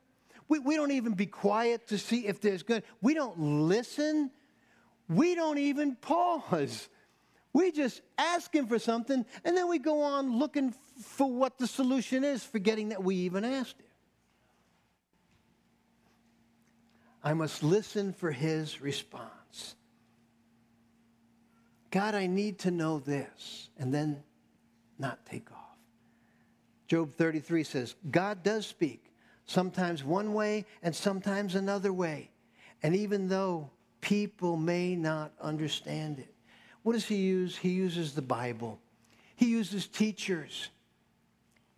We, 0.48 0.58
we 0.58 0.76
don't 0.76 0.90
even 0.90 1.14
be 1.14 1.26
quiet 1.26 1.86
to 1.88 1.98
see 1.98 2.26
if 2.26 2.40
there's 2.40 2.62
good. 2.62 2.82
We 3.00 3.14
don't 3.14 3.38
listen. 3.38 4.30
We 5.08 5.34
don't 5.34 5.58
even 5.58 5.96
pause. 5.96 6.88
We 7.53 7.72
just 7.72 8.01
ask 8.16 8.55
Him 8.55 8.66
for 8.66 8.78
something, 8.78 9.24
and 9.44 9.57
then 9.57 9.68
we 9.68 9.78
go 9.78 10.03
on 10.03 10.38
looking 10.38 10.74
for 11.03 11.30
what 11.30 11.59
the 11.59 11.66
solution 11.66 12.22
is, 12.22 12.44
forgetting 12.44 12.90
that 12.90 13.03
we 13.03 13.16
even 13.16 13.44
asked 13.44 13.80
Him. 13.80 13.86
I 17.22 17.34
must 17.34 17.62
listen 17.62 18.12
for 18.12 18.30
His 18.30 18.80
response. 18.80 19.74
God, 21.90 22.14
I 22.14 22.28
need 22.28 22.61
to 22.61 22.70
know 22.70 23.01
this, 23.01 23.68
and 23.78 23.92
then 23.92 24.22
not 24.98 25.26
take 25.26 25.51
off. 25.51 25.57
Job 26.86 27.12
33 27.14 27.64
says, 27.64 27.94
God 28.11 28.42
does 28.42 28.66
speak, 28.66 29.12
sometimes 29.44 30.05
one 30.05 30.34
way 30.34 30.66
and 30.82 30.94
sometimes 30.94 31.55
another 31.55 31.92
way. 31.92 32.30
And 32.82 32.94
even 32.96 33.28
though 33.28 33.70
people 34.01 34.57
may 34.57 34.96
not 34.96 35.32
understand 35.40 36.18
it, 36.18 36.34
what 36.82 36.92
does 36.92 37.06
he 37.06 37.16
use? 37.16 37.56
He 37.56 37.70
uses 37.70 38.14
the 38.14 38.22
Bible, 38.22 38.78
he 39.36 39.46
uses 39.46 39.86
teachers. 39.86 40.68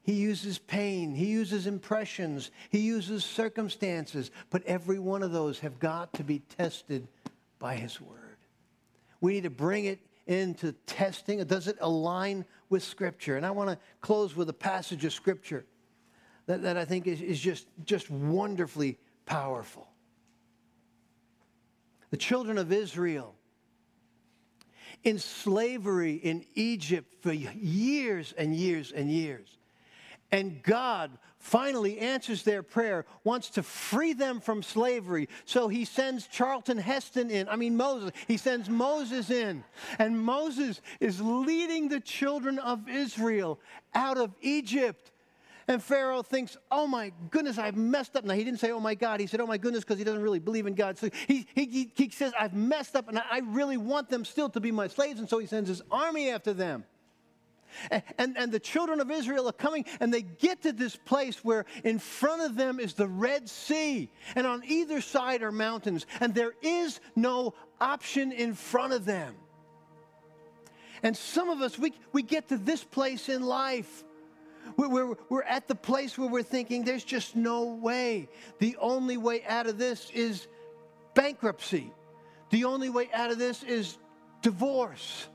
He 0.04 0.14
uses 0.14 0.58
pain. 0.58 1.14
He 1.14 1.26
uses 1.26 1.68
impressions. 1.68 2.50
He 2.70 2.80
uses 2.80 3.24
circumstances. 3.24 4.32
But 4.50 4.64
every 4.66 4.98
one 4.98 5.22
of 5.22 5.30
those 5.30 5.60
have 5.60 5.78
got 5.78 6.12
to 6.14 6.24
be 6.24 6.40
tested 6.40 7.06
by 7.60 7.76
His 7.76 8.00
Word. 8.00 8.18
We 9.20 9.34
need 9.34 9.44
to 9.44 9.50
bring 9.50 9.84
it 9.84 10.00
into 10.26 10.72
testing? 10.86 11.42
Does 11.44 11.68
it 11.68 11.76
align 11.80 12.44
with 12.68 12.82
Scripture? 12.82 13.36
And 13.36 13.44
I 13.44 13.50
want 13.50 13.70
to 13.70 13.78
close 14.00 14.36
with 14.36 14.48
a 14.48 14.54
passage 14.54 15.04
of 15.04 15.12
Scripture 15.12 15.64
that, 16.46 16.62
that 16.62 16.76
I 16.76 16.84
think 16.84 17.06
is, 17.06 17.20
is 17.20 17.40
just, 17.40 17.66
just 17.84 18.10
wonderfully 18.10 18.98
powerful. 19.26 19.88
The 22.10 22.16
children 22.16 22.58
of 22.58 22.72
Israel 22.72 23.34
in 25.04 25.18
slavery 25.18 26.14
in 26.14 26.44
Egypt 26.54 27.14
for 27.20 27.32
years 27.32 28.32
and 28.36 28.54
years 28.54 28.92
and 28.92 29.10
years. 29.10 29.48
And 30.30 30.62
God 30.62 31.10
finally 31.38 31.98
answers 31.98 32.44
their 32.44 32.62
prayer, 32.62 33.04
wants 33.24 33.50
to 33.50 33.62
free 33.62 34.12
them 34.12 34.40
from 34.40 34.62
slavery. 34.62 35.28
So 35.44 35.68
he 35.68 35.84
sends 35.84 36.26
Charlton 36.28 36.78
Heston 36.78 37.30
in. 37.30 37.48
I 37.48 37.56
mean, 37.56 37.76
Moses. 37.76 38.12
He 38.28 38.36
sends 38.36 38.70
Moses 38.70 39.28
in. 39.28 39.64
And 39.98 40.18
Moses 40.18 40.80
is 41.00 41.20
leading 41.20 41.88
the 41.88 42.00
children 42.00 42.58
of 42.60 42.88
Israel 42.88 43.58
out 43.94 44.18
of 44.18 44.34
Egypt. 44.40 45.10
And 45.68 45.82
Pharaoh 45.82 46.22
thinks, 46.22 46.56
oh 46.70 46.86
my 46.86 47.12
goodness, 47.30 47.58
I've 47.58 47.76
messed 47.76 48.16
up. 48.16 48.24
Now, 48.24 48.34
he 48.34 48.44
didn't 48.44 48.60
say, 48.60 48.70
oh 48.70 48.80
my 48.80 48.94
God. 48.94 49.20
He 49.20 49.26
said, 49.26 49.40
oh 49.40 49.46
my 49.46 49.58
goodness, 49.58 49.84
because 49.84 49.98
he 49.98 50.04
doesn't 50.04 50.22
really 50.22 50.40
believe 50.40 50.66
in 50.66 50.74
God. 50.74 50.98
So 50.98 51.08
he, 51.26 51.46
he, 51.54 51.92
he 51.94 52.10
says, 52.10 52.32
I've 52.38 52.54
messed 52.54 52.96
up, 52.96 53.08
and 53.08 53.18
I 53.18 53.40
really 53.44 53.76
want 53.76 54.08
them 54.08 54.24
still 54.24 54.48
to 54.50 54.60
be 54.60 54.72
my 54.72 54.88
slaves. 54.88 55.20
And 55.20 55.28
so 55.28 55.38
he 55.38 55.46
sends 55.46 55.68
his 55.68 55.82
army 55.90 56.30
after 56.30 56.52
them. 56.52 56.84
And, 58.18 58.36
and, 58.36 58.52
the 58.52 58.60
children 58.60 59.00
of 59.00 59.10
Israel 59.10 59.48
are 59.48 59.52
coming 59.52 59.86
and 59.98 60.12
they 60.12 60.20
get 60.20 60.60
to 60.64 60.72
this 60.72 60.94
place 60.94 61.42
where 61.42 61.64
in 61.84 61.98
front 61.98 62.42
of 62.42 62.54
them 62.54 62.78
is 62.78 62.92
the 62.92 63.08
Red 63.08 63.48
Sea, 63.48 64.10
and 64.34 64.46
on 64.46 64.62
either 64.66 65.00
side 65.00 65.42
are 65.42 65.50
mountains, 65.50 66.04
and 66.20 66.34
there 66.34 66.52
is 66.60 67.00
no 67.16 67.54
option 67.80 68.30
in 68.30 68.52
front 68.52 68.92
of 68.92 69.06
them. 69.06 69.34
And 71.02 71.16
some 71.16 71.48
of 71.48 71.60
us, 71.62 71.78
we, 71.78 71.94
we 72.12 72.22
get 72.22 72.48
to 72.50 72.56
this 72.56 72.84
place 72.84 73.28
in 73.28 73.42
life. 73.42 74.04
We're, 74.76 74.88
we're, 74.88 75.14
we're 75.28 75.42
at 75.42 75.68
the 75.68 75.74
place 75.74 76.16
where 76.16 76.28
we're 76.28 76.42
thinking 76.42 76.84
there's 76.84 77.04
just 77.04 77.36
no 77.36 77.64
way. 77.64 78.28
The 78.58 78.76
only 78.80 79.16
way 79.16 79.42
out 79.46 79.66
of 79.66 79.78
this 79.78 80.10
is 80.10 80.46
bankruptcy. 81.14 81.92
The 82.50 82.64
only 82.64 82.88
way 82.88 83.08
out 83.12 83.30
of 83.30 83.38
this 83.38 83.62
is 83.62 83.98
divorce. 84.40 85.26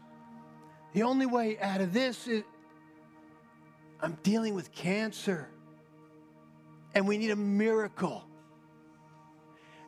The 0.94 1.04
only 1.04 1.26
way 1.26 1.60
out 1.60 1.82
of 1.82 1.94
this 1.94 2.28
is 2.28 2.44
I'm 4.02 4.18
dealing 4.24 4.54
with 4.54 4.72
cancer 4.72 5.50
and 6.94 7.08
we 7.08 7.18
need 7.18 7.32
a 7.32 7.36
miracle. 7.36 8.24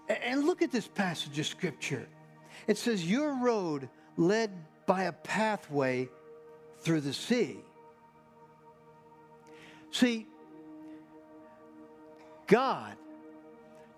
And 0.08 0.46
look 0.46 0.62
at 0.62 0.72
this 0.72 0.88
passage 0.88 1.38
of 1.38 1.46
scripture. 1.46 2.08
It 2.68 2.78
says, 2.78 3.10
Your 3.10 3.36
road 3.36 3.90
led 4.18 4.52
by 4.86 5.04
a 5.04 5.12
pathway 5.12 6.10
through 6.80 7.02
the 7.02 7.14
sea. 7.14 7.58
See, 9.92 10.28
God 12.48 12.96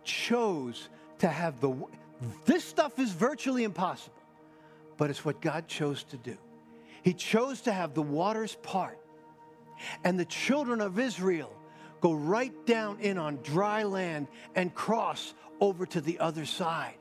chose 0.04 0.90
to 1.20 1.28
have 1.28 1.60
the. 1.60 1.74
This 2.46 2.64
stuff 2.64 3.00
is 3.00 3.12
virtually 3.12 3.64
impossible, 3.64 4.22
but 4.98 5.10
it's 5.10 5.26
what 5.26 5.42
God 5.42 5.68
chose 5.68 6.04
to 6.06 6.18
do. 6.18 6.38
He 7.04 7.14
chose 7.14 7.62
to 7.62 7.72
have 7.72 7.94
the 7.94 8.02
waters 8.02 8.58
part. 8.62 9.00
And 10.04 10.20
the 10.20 10.26
children 10.26 10.82
of 10.82 11.00
Israel 11.00 11.52
go 12.02 12.14
right 12.14 12.54
down 12.66 13.00
in 13.00 13.18
on 13.18 13.40
dry 13.42 13.84
land 13.84 14.28
and 14.56 14.74
cross 14.74 15.34
over 15.60 15.86
to 15.88 16.02
the 16.02 16.20
other 16.20 16.46
side. 16.46 16.96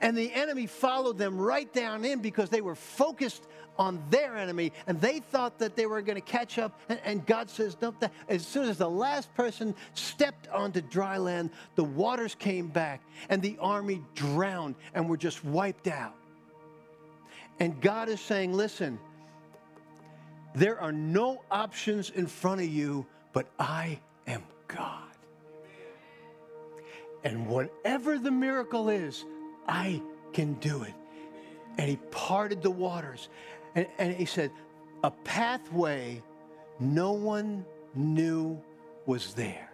And 0.00 0.16
the 0.16 0.32
enemy 0.32 0.66
followed 0.66 1.18
them 1.18 1.38
right 1.38 1.72
down 1.72 2.04
in 2.04 2.20
because 2.20 2.50
they 2.50 2.60
were 2.60 2.74
focused 2.74 3.46
on 3.78 4.02
their 4.10 4.36
enemy 4.36 4.72
and 4.86 5.00
they 5.00 5.20
thought 5.20 5.58
that 5.58 5.74
they 5.74 5.86
were 5.86 6.02
going 6.02 6.16
to 6.16 6.20
catch 6.20 6.58
up. 6.58 6.78
And, 6.88 7.00
and 7.04 7.26
God 7.26 7.48
says, 7.48 7.76
no, 7.80 7.94
that, 8.00 8.12
as 8.28 8.46
soon 8.46 8.68
as 8.68 8.78
the 8.78 8.90
last 8.90 9.34
person 9.34 9.74
stepped 9.94 10.48
onto 10.48 10.80
dry 10.82 11.16
land, 11.16 11.50
the 11.76 11.84
waters 11.84 12.34
came 12.34 12.68
back 12.68 13.00
and 13.28 13.40
the 13.40 13.56
army 13.58 14.02
drowned 14.14 14.74
and 14.94 15.08
were 15.08 15.16
just 15.16 15.44
wiped 15.44 15.88
out. 15.88 16.14
And 17.58 17.80
God 17.80 18.08
is 18.08 18.20
saying, 18.20 18.52
listen, 18.52 18.98
there 20.54 20.80
are 20.80 20.92
no 20.92 21.42
options 21.50 22.10
in 22.10 22.26
front 22.26 22.60
of 22.60 22.68
you, 22.68 23.06
but 23.32 23.46
I 23.58 24.00
am 24.26 24.42
God. 24.68 25.04
And 27.22 27.46
whatever 27.46 28.18
the 28.18 28.30
miracle 28.30 28.88
is, 28.88 29.24
I 29.66 30.02
can 30.32 30.54
do 30.54 30.82
it. 30.82 30.94
And 31.78 31.88
he 31.88 31.96
parted 32.10 32.62
the 32.62 32.70
waters. 32.70 33.28
And, 33.74 33.86
and 33.98 34.14
he 34.14 34.24
said, 34.24 34.50
a 35.02 35.10
pathway 35.10 36.22
no 36.78 37.12
one 37.12 37.64
knew 37.94 38.60
was 39.06 39.34
there. 39.34 39.70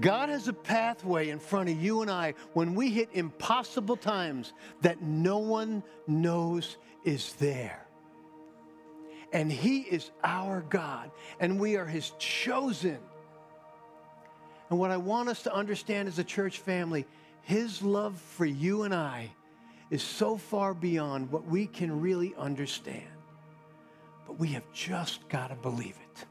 God 0.00 0.30
has 0.30 0.48
a 0.48 0.52
pathway 0.52 1.28
in 1.28 1.38
front 1.38 1.68
of 1.68 1.80
you 1.80 2.00
and 2.00 2.10
I 2.10 2.34
when 2.54 2.74
we 2.74 2.90
hit 2.90 3.10
impossible 3.12 3.96
times 3.96 4.54
that 4.80 5.02
no 5.02 5.38
one 5.38 5.82
knows 6.06 6.78
is 7.04 7.34
there. 7.34 7.86
And 9.32 9.50
He 9.50 9.80
is 9.80 10.10
our 10.24 10.62
God, 10.68 11.10
and 11.40 11.58
we 11.58 11.76
are 11.76 11.86
His 11.86 12.12
chosen. 12.18 12.98
And 14.70 14.78
what 14.78 14.90
I 14.90 14.96
want 14.96 15.28
us 15.28 15.42
to 15.42 15.54
understand 15.54 16.08
as 16.08 16.18
a 16.18 16.24
church 16.24 16.58
family, 16.58 17.06
His 17.42 17.82
love 17.82 18.16
for 18.18 18.46
you 18.46 18.82
and 18.82 18.94
I 18.94 19.30
is 19.90 20.02
so 20.02 20.36
far 20.36 20.74
beyond 20.74 21.30
what 21.30 21.46
we 21.46 21.66
can 21.66 22.00
really 22.00 22.34
understand. 22.38 23.02
But 24.26 24.38
we 24.38 24.48
have 24.48 24.64
just 24.72 25.28
got 25.28 25.48
to 25.48 25.56
believe 25.56 25.96
it 26.10 26.24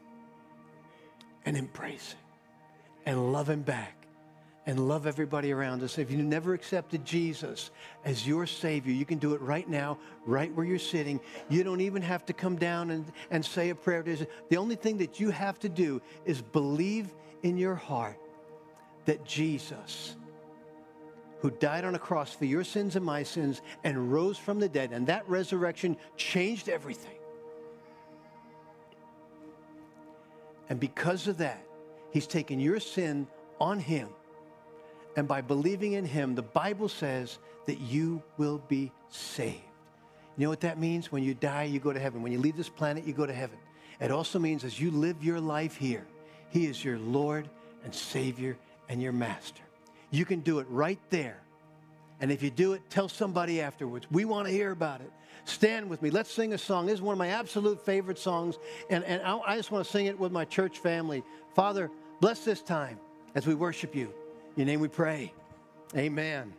and 1.44 1.56
embrace 1.56 2.14
it 2.14 3.10
and 3.10 3.32
love 3.32 3.48
him 3.48 3.62
back 3.62 4.02
and 4.66 4.88
love 4.88 5.06
everybody 5.06 5.52
around 5.52 5.82
us. 5.82 5.98
If 5.98 6.10
you 6.10 6.18
never 6.18 6.54
accepted 6.54 7.04
Jesus 7.04 7.70
as 8.04 8.26
your 8.26 8.46
Savior, 8.46 8.92
you 8.92 9.04
can 9.04 9.18
do 9.18 9.34
it 9.34 9.40
right 9.40 9.68
now, 9.68 9.98
right 10.24 10.54
where 10.54 10.64
you're 10.64 10.78
sitting. 10.78 11.20
You 11.48 11.64
don't 11.64 11.80
even 11.80 12.00
have 12.02 12.24
to 12.26 12.32
come 12.32 12.56
down 12.56 12.90
and, 12.90 13.04
and 13.30 13.44
say 13.44 13.70
a 13.70 13.74
prayer. 13.74 14.02
To 14.04 14.26
the 14.50 14.56
only 14.56 14.76
thing 14.76 14.98
that 14.98 15.18
you 15.18 15.30
have 15.30 15.58
to 15.60 15.68
do 15.68 16.00
is 16.24 16.40
believe 16.40 17.12
in 17.42 17.56
your 17.56 17.74
heart 17.74 18.18
that 19.04 19.24
Jesus, 19.24 20.14
who 21.42 21.50
died 21.50 21.84
on 21.84 21.94
a 21.94 21.98
cross 21.98 22.32
for 22.32 22.46
your 22.46 22.64
sins 22.64 22.96
and 22.96 23.04
my 23.04 23.22
sins 23.22 23.60
and 23.84 24.10
rose 24.10 24.38
from 24.38 24.58
the 24.58 24.68
dead, 24.68 24.92
and 24.92 25.06
that 25.08 25.28
resurrection 25.28 25.98
changed 26.16 26.70
everything. 26.70 27.18
And 30.70 30.80
because 30.80 31.28
of 31.28 31.36
that, 31.38 31.62
He's 32.12 32.26
taken 32.26 32.60
your 32.60 32.78
sin 32.78 33.26
on 33.58 33.80
him. 33.80 34.08
And 35.16 35.26
by 35.26 35.40
believing 35.40 35.94
in 35.94 36.04
him, 36.04 36.34
the 36.34 36.42
Bible 36.42 36.88
says 36.88 37.38
that 37.66 37.80
you 37.80 38.22
will 38.36 38.58
be 38.68 38.92
saved. 39.08 39.62
You 40.36 40.44
know 40.44 40.50
what 40.50 40.60
that 40.60 40.78
means? 40.78 41.10
When 41.10 41.22
you 41.22 41.34
die, 41.34 41.64
you 41.64 41.80
go 41.80 41.92
to 41.92 42.00
heaven. 42.00 42.22
When 42.22 42.32
you 42.32 42.38
leave 42.38 42.56
this 42.56 42.68
planet, 42.68 43.06
you 43.06 43.12
go 43.12 43.26
to 43.26 43.32
heaven. 43.32 43.58
It 44.00 44.10
also 44.10 44.38
means 44.38 44.64
as 44.64 44.80
you 44.80 44.90
live 44.90 45.22
your 45.22 45.40
life 45.40 45.76
here, 45.76 46.06
he 46.50 46.66
is 46.66 46.84
your 46.84 46.98
Lord 46.98 47.48
and 47.84 47.94
Savior 47.94 48.56
and 48.88 49.02
your 49.02 49.12
Master. 49.12 49.62
You 50.12 50.24
can 50.26 50.40
do 50.40 50.60
it 50.60 50.68
right 50.70 51.00
there 51.10 51.40
And 52.20 52.32
if 52.32 52.42
you 52.42 52.50
do 52.50 52.74
it, 52.74 52.82
tell 52.90 53.08
somebody 53.08 53.60
afterwards. 53.60 54.06
We 54.10 54.24
want 54.24 54.46
to 54.46 54.54
hear 54.54 54.70
about 54.70 55.02
it. 55.02 55.12
Stand 55.44 55.90
with 55.90 56.02
me. 56.02 56.10
Let's 56.10 56.32
sing 56.32 56.54
a 56.54 56.58
song. 56.58 56.86
This 56.86 56.96
is 56.96 57.02
one 57.02 57.14
of 57.14 57.18
my 57.18 57.28
absolute 57.28 57.84
favorite 57.84 58.18
songs. 58.18 58.56
And, 58.90 59.04
and 59.04 59.20
I, 59.22 59.38
I 59.40 59.56
just 59.56 59.72
want 59.72 59.84
to 59.84 59.90
sing 59.92 60.06
it 60.06 60.18
with 60.18 60.32
my 60.32 60.44
church 60.44 60.78
family. 60.78 61.24
Father, 61.54 61.90
bless 62.20 62.44
this 62.44 62.62
time 62.62 62.98
as 63.34 63.46
we 63.46 63.54
worship 63.54 63.94
you. 63.96 64.12
In 64.56 64.62
your 64.62 64.66
name 64.66 64.80
we 64.80 64.88
pray. 64.88 65.32
Amen. 65.96 66.52